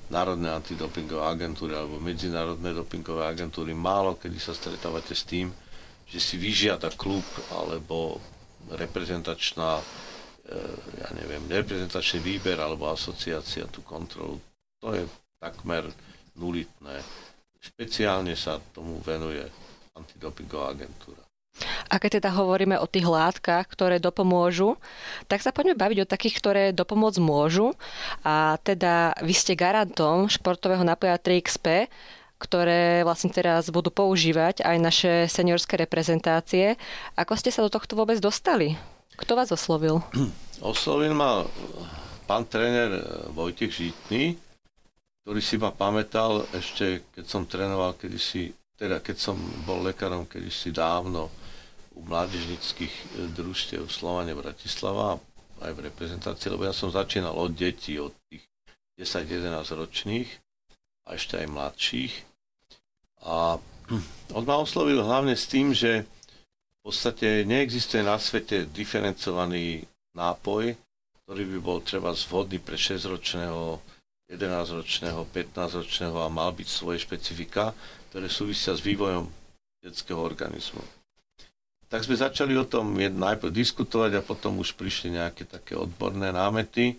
[0.08, 3.76] národné antidopingové agentúry alebo medzinárodné dopingové agentúry.
[3.76, 5.52] Málo kedy sa stretávate s tým,
[6.08, 8.24] že si vyžiada klub alebo
[8.72, 9.84] reprezentačná, e,
[11.04, 14.40] ja neviem, reprezentačný výber alebo asociácia tú kontrolu.
[14.80, 15.04] To je
[15.40, 15.88] takmer
[16.40, 17.04] nulitné.
[17.60, 19.44] Špeciálne sa tomu venuje
[19.96, 21.24] antidopingová agentúra.
[21.86, 24.74] A keď teda hovoríme o tých látkach, ktoré dopomôžu,
[25.30, 27.78] tak sa poďme baviť o takých, ktoré dopomôcť môžu.
[28.26, 31.86] A teda vy ste garantom športového napoja 3XP,
[32.42, 36.76] ktoré vlastne teraz budú používať aj naše seniorské reprezentácie.
[37.16, 38.76] Ako ste sa do tohto vôbec dostali?
[39.16, 40.02] Kto vás oslovil?
[40.64, 41.44] Oslovil ma
[42.24, 43.04] pán tréner
[43.36, 44.40] Vojtech Žitný,
[45.24, 49.36] ktorý si ma pamätal ešte, keď som trénoval kedysi, teda keď som
[49.68, 51.32] bol lekárom kedysi dávno
[51.94, 55.20] u mládežnických e, družstiev Slovane Bratislava
[55.64, 58.44] aj v reprezentácii, lebo ja som začínal od detí, od tých
[59.00, 60.43] 10-11 ročných
[61.04, 62.14] a ešte aj mladších.
[63.24, 63.60] A
[64.36, 70.76] on ma oslovil hlavne s tým, že v podstate neexistuje na svete diferencovaný nápoj,
[71.24, 73.80] ktorý by bol treba zvodný pre 6-ročného,
[74.28, 77.72] 11-ročného, 15-ročného a mal byť svoje špecifika,
[78.12, 79.28] ktoré súvisia s vývojom
[79.80, 80.84] detského organizmu
[81.94, 86.98] tak sme začali o tom najprv diskutovať a potom už prišli nejaké také odborné námety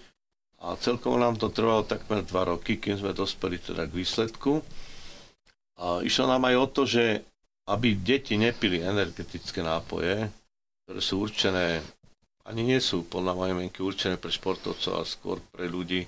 [0.63, 4.63] a celkovo nám to trvalo takmer dva roky, kým sme dospeli teda k výsledku.
[5.81, 7.05] A išlo nám aj o to, že
[7.67, 10.29] aby deti nepili energetické nápoje,
[10.85, 11.81] ktoré sú určené,
[12.45, 16.05] ani nie sú podľa mojej mienky určené pre športovcov, ale skôr pre ľudí,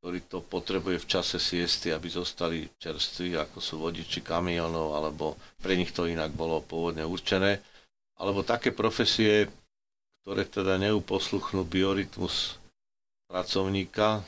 [0.00, 5.76] ktorí to potrebuje v čase siesty, aby zostali čerství, ako sú vodiči kamionov, alebo pre
[5.76, 7.60] nich to inak bolo pôvodne určené
[8.22, 9.50] alebo také profesie,
[10.22, 12.61] ktoré teda neuposluchnú biorytmus
[13.32, 14.20] pracovníka,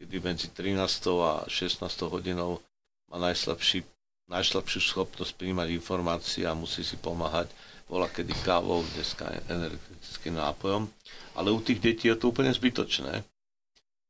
[0.00, 0.80] kedy medzi 13.
[1.20, 1.84] a 16.
[2.08, 2.64] hodinou
[3.12, 3.84] má najslabší,
[4.32, 7.52] najslabšiu schopnosť príjmať informácie a musí si pomáhať
[7.88, 10.92] bola kedy kávou, dneska energetickým nápojom.
[11.40, 13.24] Ale u tých detí je to úplne zbytočné.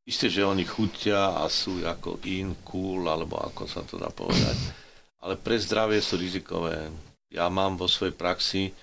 [0.02, 4.56] Isté, že oni chutia a sú ako in, cool, alebo ako sa to dá povedať.
[5.22, 6.90] Ale pre zdravie sú rizikové.
[7.30, 8.74] Ja mám vo svojej praxi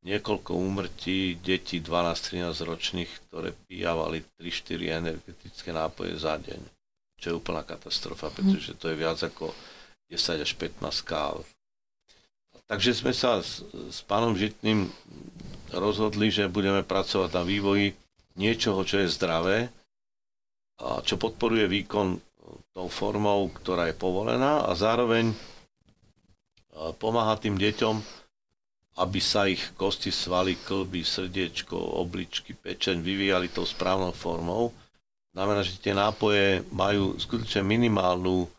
[0.00, 6.60] niekoľko úmrtí detí 12-13 ročných, ktoré pijavali 3-4 energetické nápoje za deň.
[7.20, 8.34] Čo je úplná katastrofa, mhm.
[8.34, 9.52] pretože to je viac ako
[10.08, 11.44] 10 až 15 káv.
[12.70, 14.88] Takže sme sa s, s pánom Žitným
[15.74, 17.94] rozhodli, že budeme pracovať na vývoji
[18.38, 19.70] niečoho, čo je zdravé
[20.80, 22.18] a čo podporuje výkon
[22.70, 25.34] tou formou, ktorá je povolená a zároveň
[26.96, 28.00] pomáha tým deťom,
[28.98, 34.74] aby sa ich kosti, svaly, klby, srdiečko, obličky, pečeň vyvíjali tou správnou formou.
[35.30, 38.50] Znamená, že tie nápoje majú skutočne minimálnu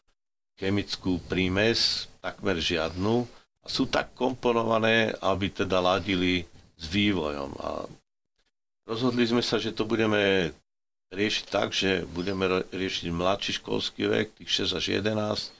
[0.55, 3.27] chemickú prímes, takmer žiadnu,
[3.61, 6.47] a sú tak komponované, aby teda ladili
[6.79, 7.51] s vývojom.
[7.61, 7.85] A
[8.89, 10.49] rozhodli sme sa, že to budeme
[11.11, 15.51] riešiť tak, že budeme riešiť mladší školský vek, tých 6 až 11,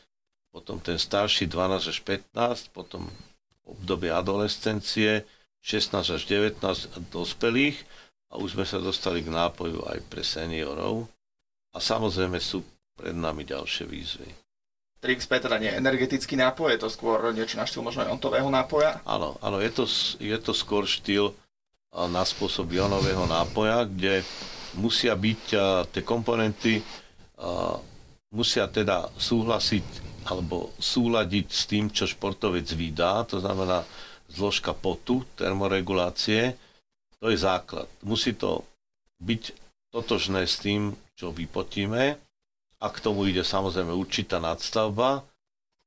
[0.50, 3.06] potom ten starší 12 až 15, potom
[3.72, 5.24] obdobie adolescencie
[5.64, 6.60] 16 až 19
[7.14, 7.78] dospelých
[8.32, 11.08] a už sme sa dostali k nápoju aj pre seniorov
[11.72, 12.66] a samozrejme sú
[12.98, 14.30] pred nami ďalšie výzvy.
[15.02, 19.02] Trix Petra nie je energetický nápoj, je to skôr niečo na štýl možno jontového nápoja?
[19.02, 19.86] Áno, áno je, to,
[20.22, 21.34] je to skôr štýl
[21.92, 24.22] na spôsob jonového nápoja, kde
[24.78, 25.44] musia byť
[25.90, 26.86] tie komponenty,
[28.32, 33.86] musia teda súhlasiť alebo súľadiť s tým, čo športovec vydá, to znamená
[34.32, 36.56] zložka potu, termoregulácie,
[37.22, 37.86] to je základ.
[38.02, 38.66] Musí to
[39.22, 39.54] byť
[39.94, 42.18] totožné s tým, čo vypotíme
[42.82, 45.22] a k tomu ide samozrejme určitá nadstavba.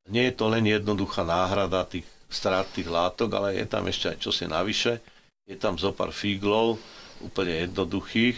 [0.07, 4.19] Nie je to len jednoduchá náhrada tých strát tých látok, ale je tam ešte aj
[4.21, 5.01] čosi navyše.
[5.49, 6.79] Je tam zo pár fíglov,
[7.23, 8.37] úplne jednoduchých.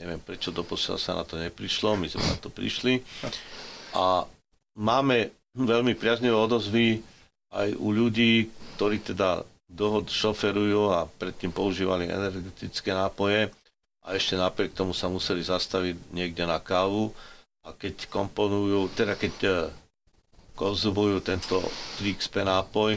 [0.00, 3.04] Neviem, prečo doposiaľ sa na to neprišlo, my sme na to prišli.
[3.92, 4.24] A
[4.80, 7.04] máme veľmi priaznivé odozvy
[7.52, 13.52] aj u ľudí, ktorí teda dohod šoferujú a predtým používali energetické nápoje
[14.02, 17.12] a ešte napriek tomu sa museli zastaviť niekde na kávu.
[17.60, 19.50] A keď komponujú, teda keď e,
[20.56, 21.60] konzumujú tento
[22.00, 22.96] 3XP nápoj,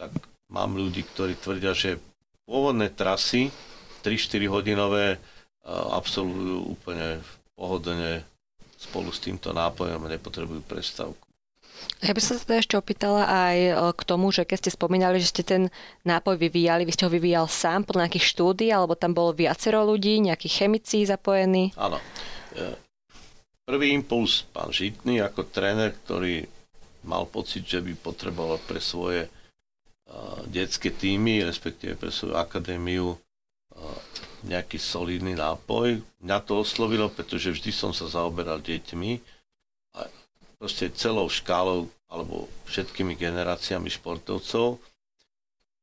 [0.00, 0.10] tak
[0.48, 2.00] mám ľudí, ktorí tvrdia, že
[2.48, 3.52] pôvodné trasy
[4.00, 5.18] 3-4 hodinové e,
[5.68, 7.20] absolvujú úplne
[7.52, 8.24] pohodlne
[8.82, 11.22] spolu s týmto nápojom nepotrebujú prestávku.
[12.02, 15.22] Ja by som sa teda ešte opýtala aj e, k tomu, že keď ste spomínali,
[15.22, 15.62] že ste ten
[16.02, 20.18] nápoj vyvíjali, vy ste ho vyvíjal sám podľa nejakých štúdí, alebo tam bolo viacero ľudí,
[20.22, 21.74] nejakí chemici zapojení?
[21.78, 21.98] Áno.
[22.54, 22.74] E,
[23.66, 26.46] prvý impuls pán Žitný ako tréner, ktorý
[27.06, 29.30] mal pocit, že by potreboval pre svoje e,
[30.50, 33.14] detské týmy, respektíve pre svoju akadémiu
[34.46, 36.02] nejaký solidný nápoj.
[36.22, 39.12] Mňa to oslovilo, pretože vždy som sa zaoberal deťmi
[39.98, 40.06] a
[40.58, 44.76] proste celou škálou alebo všetkými generáciami športovcov.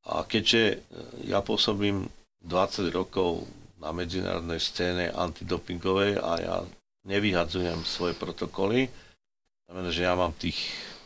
[0.09, 0.75] A keďže e,
[1.27, 2.07] ja pôsobím
[2.43, 3.43] 20 rokov
[3.79, 6.55] na medzinárodnej scéne antidopingovej a ja
[7.07, 8.91] nevyhadzujem svoje protokoly,
[9.67, 10.59] znamená, že ja mám tých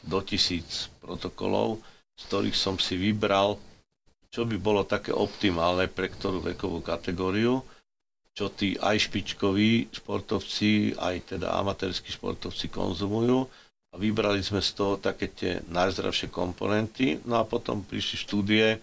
[0.03, 1.79] do tisíc protokolov,
[2.15, 3.55] z ktorých som si vybral
[4.33, 7.61] čo by bolo také optimálne pre ktorú vekovú kategóriu,
[8.33, 13.45] čo tí aj špičkoví športovci, aj teda amatérskí športovci konzumujú
[13.93, 17.21] a vybrali sme z toho také tie najzdravšie komponenty.
[17.29, 18.81] No a potom prišli štúdie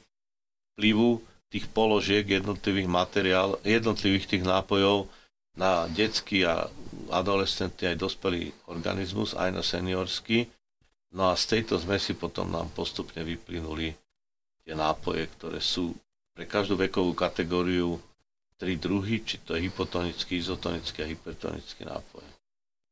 [0.79, 1.19] vplyvu
[1.51, 5.11] tých položiek jednotlivých materiál, jednotlivých tých nápojov
[5.59, 6.71] na detský a
[7.11, 10.47] adolescentný aj dospelý organizmus, aj na seniorský.
[11.11, 13.99] No a z tejto zmesi potom nám postupne vyplynuli
[14.65, 15.97] tie nápoje, ktoré sú
[16.37, 18.01] pre každú vekovú kategóriu
[18.61, 22.25] tri druhy, či to je hypotonický, izotonický a hypertonický nápoj.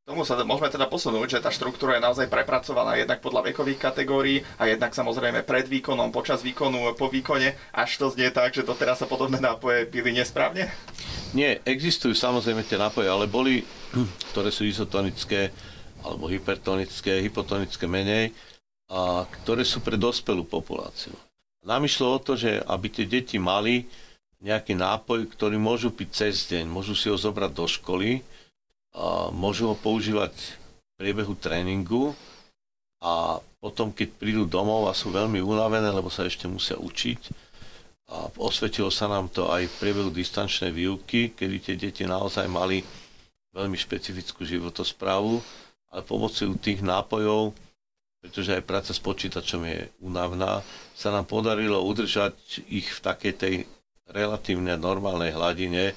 [0.09, 4.40] Tomu sa môžeme teda posunúť, že tá štruktúra je naozaj prepracovaná jednak podľa vekových kategórií
[4.57, 8.72] a jednak samozrejme pred výkonom, počas výkonu, po výkone, až to znie tak, že to
[8.72, 10.72] teraz sa podobné nápoje pili nesprávne?
[11.37, 13.61] Nie, existujú samozrejme tie nápoje, ale boli,
[14.33, 15.52] ktoré sú izotonické
[16.00, 18.33] alebo hypertonické, hypotonické menej,
[18.88, 21.12] a ktoré sú pre dospelú populáciu.
[21.68, 23.85] Nám išlo o to, že aby tie deti mali
[24.40, 28.24] nejaký nápoj, ktorý môžu piť cez deň, môžu si ho zobrať do školy,
[28.96, 32.16] a môžu ho používať v priebehu tréningu.
[33.04, 37.21] A potom, keď prídu domov a sú veľmi unavené, lebo sa ešte musia učiť,
[38.08, 42.81] a osvetilo sa nám to aj v priebehu distančnej výuky, kedy tie deti naozaj mali
[43.52, 45.37] veľmi špecifickú životosprávu,
[45.92, 47.52] ale pomocou tých nápojov
[48.19, 53.54] pretože aj práca s počítačom je únavná, sa nám podarilo udržať ich v takej tej
[54.10, 55.94] relatívne normálnej hladine e,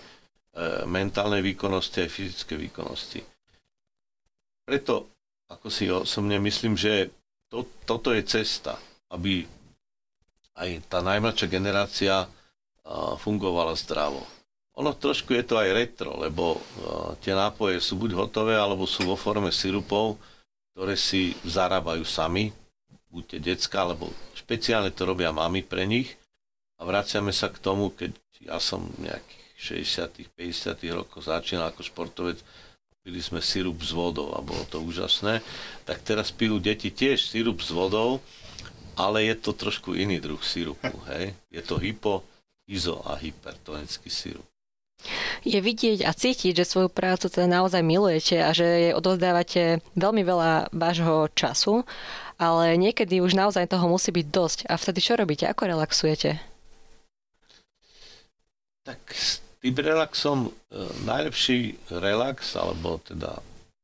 [0.86, 3.22] mentálnej výkonnosti aj fyzickej výkonnosti.
[4.61, 5.09] Preto,
[5.49, 7.09] ako si osobne myslím, že
[7.49, 8.78] to, toto je cesta,
[9.09, 9.43] aby
[10.55, 12.28] aj tá najmladšia generácia a,
[13.17, 14.22] fungovala zdravo.
[14.80, 16.59] Ono trošku je to aj retro, lebo a,
[17.17, 20.22] tie nápoje sú buď hotové, alebo sú vo forme sirupov,
[20.72, 22.51] ktoré si zarábajú sami,
[23.11, 26.15] buď tie decka alebo špeciálne to robia mami pre nich
[26.80, 32.41] a vraciame sa k tomu, keď ja som nejakých 60 50 rokov začínal ako športovec,
[33.01, 35.41] pili sme sirup s vodou a bolo to úžasné,
[35.86, 38.22] tak teraz pijú deti tiež sirup s vodou,
[38.97, 41.34] ale je to trošku iný druh sirupu, hej.
[41.49, 42.22] Je to hypo,
[42.69, 44.51] izo a hypertonický sirup.
[45.41, 50.22] Je vidieť a cítiť, že svoju prácu teda naozaj milujete a že jej odovzdávate veľmi
[50.22, 51.84] veľa vášho času,
[52.38, 54.60] ale niekedy už naozaj toho musí byť dosť.
[54.70, 55.45] A vtedy čo robíte?
[55.49, 56.41] Ako relaxujete?
[58.82, 60.52] Tak s tým relaxom e,
[61.06, 63.38] najlepší relax, alebo teda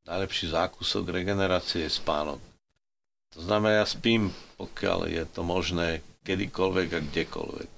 [0.09, 2.41] najlepší zákusok regenerácie je spánok.
[3.37, 7.73] To znamená, ja spím, pokiaľ je to možné, kedykoľvek a kdekoľvek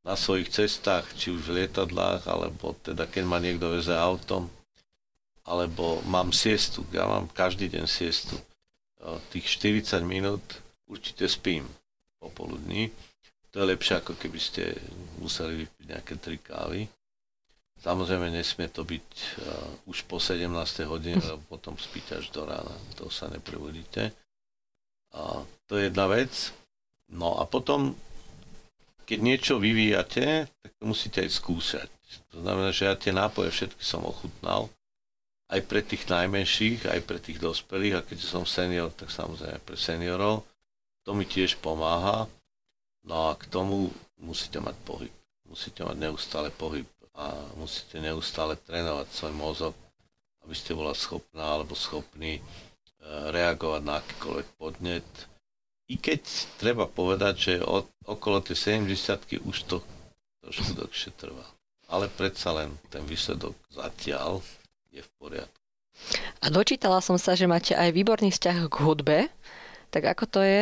[0.00, 4.48] na svojich cestách, či už v lietadlách, alebo teda keď ma niekto veze autom,
[5.44, 8.36] alebo mám siestu, ja mám každý deň siestu.
[9.32, 10.42] Tých 40 minút
[10.88, 11.64] určite spím
[12.20, 12.92] popoludní.
[13.50, 14.76] To je lepšie, ako keby ste
[15.18, 16.86] museli vypiť nejaké tri kávy.
[17.80, 19.08] Samozrejme, nesmie to byť
[19.40, 20.44] uh, už po 17.
[20.84, 22.76] hodine, lebo potom spíte až do rána.
[23.00, 24.12] To sa neprebudíte.
[25.16, 26.52] A to je jedna vec.
[27.08, 27.96] No a potom
[29.10, 31.90] keď niečo vyvíjate, tak to musíte aj skúšať.
[32.30, 34.70] To znamená, že ja tie nápoje všetky som ochutnal,
[35.50, 39.74] aj pre tých najmenších, aj pre tých dospelých, a keďže som senior, tak samozrejme pre
[39.74, 40.46] seniorov.
[41.02, 42.30] To mi tiež pomáha.
[43.02, 43.90] No a k tomu
[44.22, 45.14] musíte mať pohyb.
[45.50, 46.86] Musíte mať neustále pohyb
[47.18, 49.74] a musíte neustále trénovať svoj mozog,
[50.46, 52.42] aby ste bola schopná alebo schopní e,
[53.34, 55.08] reagovať na akýkoľvek podnet,
[55.90, 56.22] i keď
[56.62, 59.82] treba povedať, že od, okolo tej 70 už to
[60.46, 61.42] trošku dlhšie trvá.
[61.90, 64.38] Ale predsa len ten výsledok zatiaľ
[64.94, 65.58] je v poriadku.
[66.40, 69.18] A dočítala som sa, že máte aj výborný vzťah k hudbe.
[69.90, 70.60] Tak ako to je?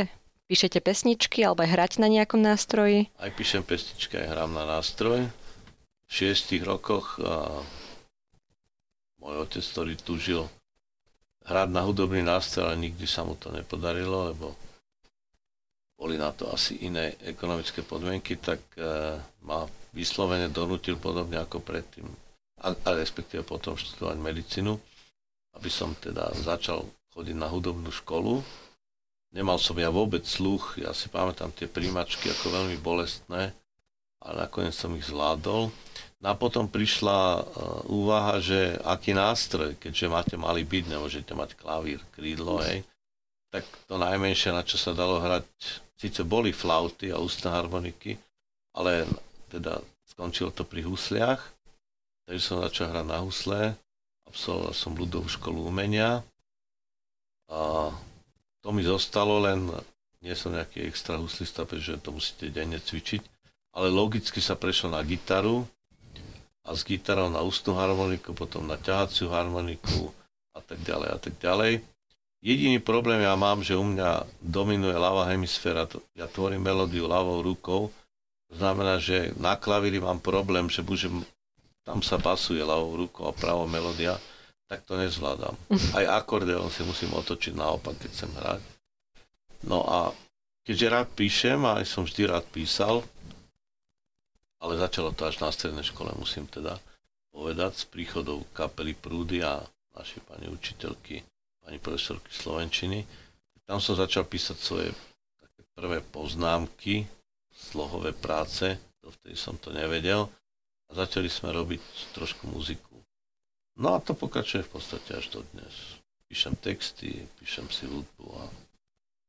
[0.49, 3.13] Píšete pesničky alebo aj hrať na nejakom nástroji?
[3.21, 5.29] Aj píšem pesničky, aj hrám na nástroj.
[6.09, 7.61] V šiestich rokoch a
[9.21, 10.49] môj otec, ktorý tužil
[11.45, 14.57] hrať na hudobný nástroj, ale nikdy sa mu to nepodarilo, lebo
[15.99, 22.07] boli na to asi iné ekonomické podmienky, tak e, ma vyslovene donútil podobne ako predtým,
[22.63, 24.79] a, a respektíve potom študovať medicínu,
[25.59, 28.39] aby som teda začal chodiť na hudobnú školu.
[29.35, 33.51] Nemal som ja vôbec sluch, ja si pamätám tie príjmačky ako veľmi bolestné,
[34.23, 35.69] ale nakoniec som ich zvládol.
[36.19, 37.43] No a potom prišla uh,
[37.87, 42.83] úvaha, že aký nástroj, keďže máte malý byt, nemôžete mať klavír, krídlo, hej,
[43.49, 45.45] tak to najmenšie, na čo sa dalo hrať,
[45.97, 48.21] síce boli flauty a ústne harmoniky,
[48.77, 49.09] ale
[49.49, 51.41] teda skončilo to pri husliach,
[52.29, 53.61] takže som začal hrať na husle,
[54.29, 56.21] absolvoval som ľudovú školu umenia
[57.49, 57.89] a
[58.61, 59.73] to mi zostalo, len
[60.21, 63.23] nie som nejaký extra huslista, pretože to musíte denne cvičiť,
[63.73, 65.65] ale logicky sa prešlo na gitaru
[66.69, 70.13] a s gitarou na ústnu harmoniku, potom na ťahaciu harmoniku
[70.53, 71.81] a tak ďalej a tak ďalej.
[72.39, 75.91] Jediný problém ja mám, že u mňa dominuje ľavá hemisféra.
[76.15, 77.91] Ja tvorím melódiu ľavou rukou.
[78.49, 81.27] To znamená, že na klavíri mám problém, že budem,
[81.83, 84.17] tam sa basuje ľavou rukou a pravou melódia,
[84.71, 85.59] tak to nezvládam.
[85.99, 88.63] Aj akordeón si musím otočiť naopak, keď chcem hrať.
[89.67, 90.15] No a
[90.63, 93.03] keďže rád píšem, a aj som vždy rád písal,
[94.63, 96.79] ale začalo to až na strednej škole, musím teda
[97.35, 99.59] povedať, s príchodou kapely Prúdy a
[99.99, 101.27] našej pani učiteľky
[101.69, 103.05] pani profesorky Slovenčiny.
[103.69, 104.89] Tam som začal písať svoje
[105.37, 107.05] také prvé poznámky,
[107.53, 110.33] slohové práce, dovtedy som to nevedel.
[110.89, 112.97] A začali sme robiť trošku muziku.
[113.77, 116.01] No a to pokračuje v podstate až do dnes.
[116.25, 118.49] Píšem texty, píšem si hudbu a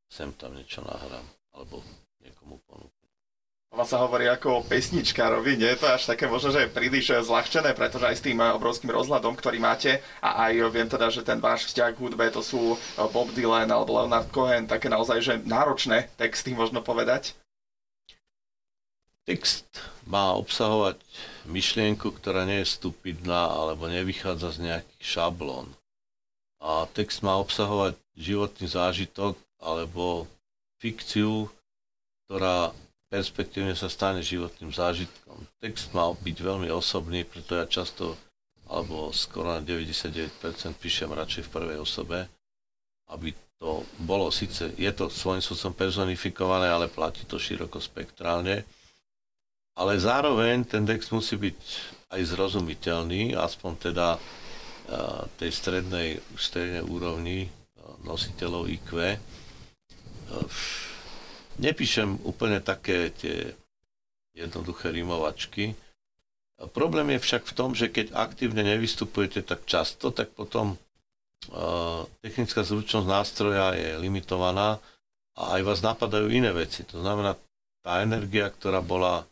[0.08, 1.28] sem tam niečo nahrám,
[1.60, 1.84] alebo
[2.24, 2.99] niekomu ponúkam.
[3.70, 7.78] Ona sa hovorí ako pesničkárovi, nie je to až také možno, že je príliš zľahčené,
[7.78, 11.70] pretože aj s tým obrovským rozhľadom, ktorý máte a aj viem teda, že ten váš
[11.70, 12.76] vzťah k hudbe to sú
[13.14, 17.38] Bob Dylan alebo Leonard Cohen, také naozaj že náročné texty možno povedať.
[19.30, 19.70] Text
[20.10, 20.98] má obsahovať
[21.46, 25.70] myšlienku, ktorá nie je stupidná alebo nevychádza z nejakých šablón.
[26.58, 30.26] A text má obsahovať životný zážitok alebo
[30.82, 31.54] fikciu,
[32.26, 32.74] ktorá
[33.10, 35.50] perspektívne sa stane životným zážitkom.
[35.58, 38.14] Text mal byť veľmi osobný, preto ja často,
[38.70, 40.30] alebo skoro na 99%
[40.78, 42.30] píšem radšej v prvej osobe,
[43.10, 44.30] aby to bolo.
[44.30, 48.62] Síce, je to svojím spôsobom personifikované, ale platí to široko spektrálne,
[49.74, 51.60] ale zároveň ten text musí byť
[52.14, 54.22] aj zrozumiteľný, aspoň teda
[55.38, 57.50] tej strednej, strednej úrovni
[58.06, 59.18] nositeľov IQ
[61.60, 63.54] nepíšem úplne také tie
[64.32, 65.76] jednoduché rimovačky.
[66.72, 72.64] Problém je však v tom, že keď aktívne nevystupujete tak často, tak potom uh, technická
[72.68, 74.80] zručnosť nástroja je limitovaná
[75.40, 76.84] a aj vás napadajú iné veci.
[76.92, 77.36] To znamená,
[77.80, 79.24] tá energia, ktorá bola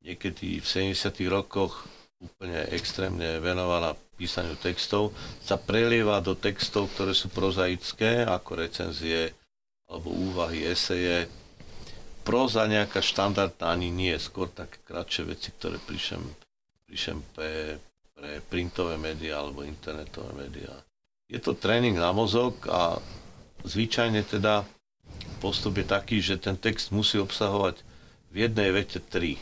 [0.00, 0.96] niekedy v 70.
[1.28, 1.84] rokoch
[2.16, 5.12] úplne extrémne venovaná písaniu textov,
[5.44, 9.36] sa prelieva do textov, ktoré sú prozaické, ako recenzie
[9.84, 11.28] alebo úvahy, eseje.
[12.24, 16.24] Proza nejaká štandardná ani nie, skôr také kratšie veci, ktoré píšem,
[16.88, 17.76] píšem pre,
[18.16, 20.72] pre printové médiá alebo internetové médiá.
[21.28, 22.96] Je to tréning na mozog a
[23.64, 24.64] zvyčajne teda
[25.40, 27.84] postup je taký, že ten text musí obsahovať
[28.32, 29.36] v jednej vete tri,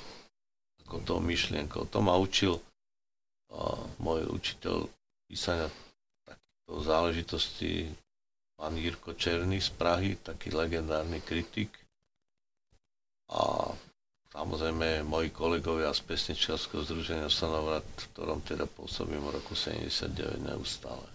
[0.83, 1.87] ako to myšlienko.
[1.91, 4.91] To ma učil uh, môj učiteľ
[5.31, 5.71] písania
[6.27, 7.73] takýchto záležitostí,
[8.59, 11.82] pán Jirko Černý z Prahy, taký legendárny kritik.
[13.33, 13.73] A
[14.37, 21.09] samozrejme moji kolegovia z Pesničkarského združenia Stanovrat, v ktorom teda pôsobím v roku 79 neustále.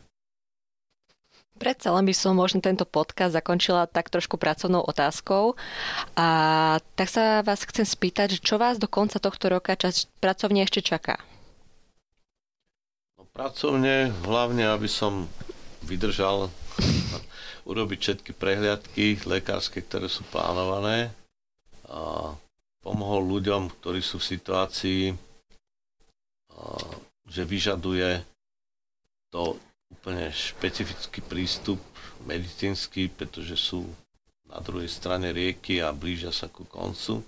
[1.57, 5.57] Predsa len by som možno tento podcast zakončila tak trošku pracovnou otázkou.
[6.13, 6.27] A
[6.93, 11.17] tak sa vás chcem spýtať, čo vás do konca tohto roka čas, pracovne ešte čaká?
[13.17, 15.25] No, pracovne hlavne, aby som
[15.81, 16.53] vydržal
[17.69, 21.09] urobiť všetky prehliadky lekárske, ktoré sú plánované
[22.83, 25.01] pomohol ľuďom, ktorí sú v situácii,
[27.27, 28.23] že vyžaduje
[29.31, 29.59] to
[29.91, 31.79] úplne špecifický prístup
[32.27, 33.87] medicínsky, pretože sú
[34.47, 37.23] na druhej strane rieky a blížia sa ku koncu.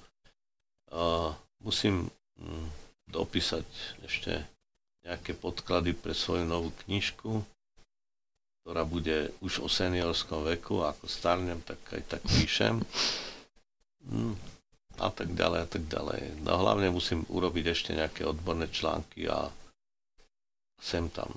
[1.59, 2.07] Musím
[2.39, 2.67] um,
[3.11, 3.67] dopísať
[4.07, 4.47] ešte
[5.03, 7.43] nejaké podklady pre svoju novú knižku,
[8.63, 10.87] ktorá bude už o seniorskom veku.
[10.87, 12.79] Ako starnem, tak aj tak píšem.
[14.09, 14.33] Um,
[14.99, 16.43] a tak ďalej, a tak ďalej.
[16.43, 19.47] No hlavne musím urobiť ešte nejaké odborné články a
[20.81, 21.31] sem tam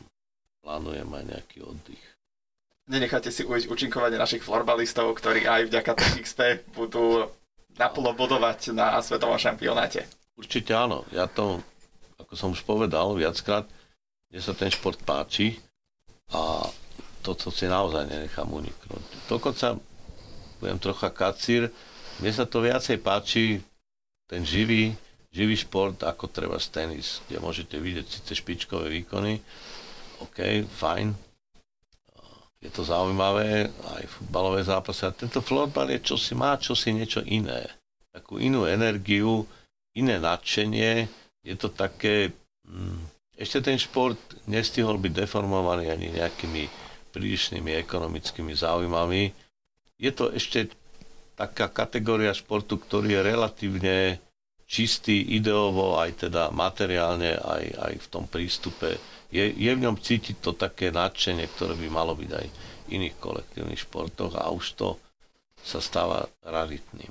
[0.62, 2.04] plánujem aj nejaký oddych.
[2.90, 6.40] Nenecháte si ujsť učinkovanie našich florbalistov, ktorí aj vďaka TXP
[6.74, 7.30] budú
[7.78, 10.10] naplno bodovať na svetovom šampionáte.
[10.34, 11.06] Určite áno.
[11.14, 11.62] Ja to,
[12.18, 13.70] ako som už povedal viackrát,
[14.32, 15.62] mne sa ten šport páči
[16.34, 16.66] a
[17.22, 19.30] toto si naozaj nenechám uniknúť.
[19.30, 19.78] Dokonca
[20.58, 21.70] budem trocha kacír,
[22.22, 23.58] mne sa to viacej páči,
[24.30, 24.94] ten živý,
[25.34, 29.42] živý šport, ako treba tenis, kde môžete vidieť síce špičkové výkony,
[30.22, 31.10] OK, fajn,
[32.62, 35.10] je to zaujímavé, aj futbalové zápasy.
[35.10, 37.66] A tento florbal je čosi, má čosi niečo iné.
[38.14, 39.42] Takú inú energiu,
[39.98, 41.10] iné nadšenie.
[41.42, 42.30] Je to také...
[42.62, 46.70] Hm, ešte ten šport nestihol byť deformovaný ani nejakými
[47.10, 49.34] prílišnými ekonomickými záujmami.
[49.98, 50.70] Je to ešte
[51.34, 53.96] taká kategória športu, ktorý je relatívne
[54.68, 58.96] čistý ideovo, aj teda materiálne, aj, aj v tom prístupe
[59.32, 63.16] je, je v ňom cítiť to také nadšenie, ktoré by malo byť aj v iných
[63.16, 64.88] kolektívnych športoch a už to
[65.64, 67.08] sa stáva raritným.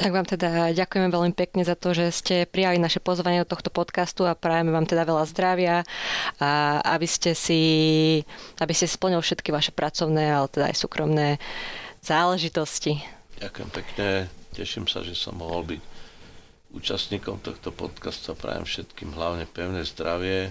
[0.00, 3.68] Tak vám teda ďakujeme veľmi pekne za to, že ste prijali naše pozvanie do tohto
[3.68, 5.84] podcastu a prajeme vám teda veľa zdravia
[6.40, 7.60] a aby ste si,
[8.56, 11.36] aby ste splnili všetky vaše pracovné, ale teda aj súkromné
[12.02, 12.98] záležitosti.
[13.38, 14.08] Ďakujem pekne,
[14.52, 15.80] teším sa, že som mohol byť
[16.74, 20.50] účastníkom tohto podcastu a prajem všetkým hlavne pevné zdravie,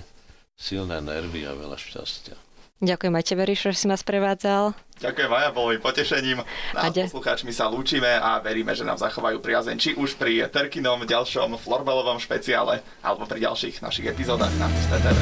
[0.55, 2.39] silné nervy a veľa šťastia.
[2.81, 4.73] Ďakujem aj tebe, Ríšo, že si ma sprevádzal.
[5.05, 6.41] Ďakujem aj ja, bolo mi potešením.
[6.73, 11.05] A de- poslucháčmi sa lúčime a veríme, že nám zachovajú priazeň či už pri Terkinom
[11.05, 14.65] ďalšom florbalovom špeciále alebo pri ďalších našich epizódach na
[14.97, 15.19] TV.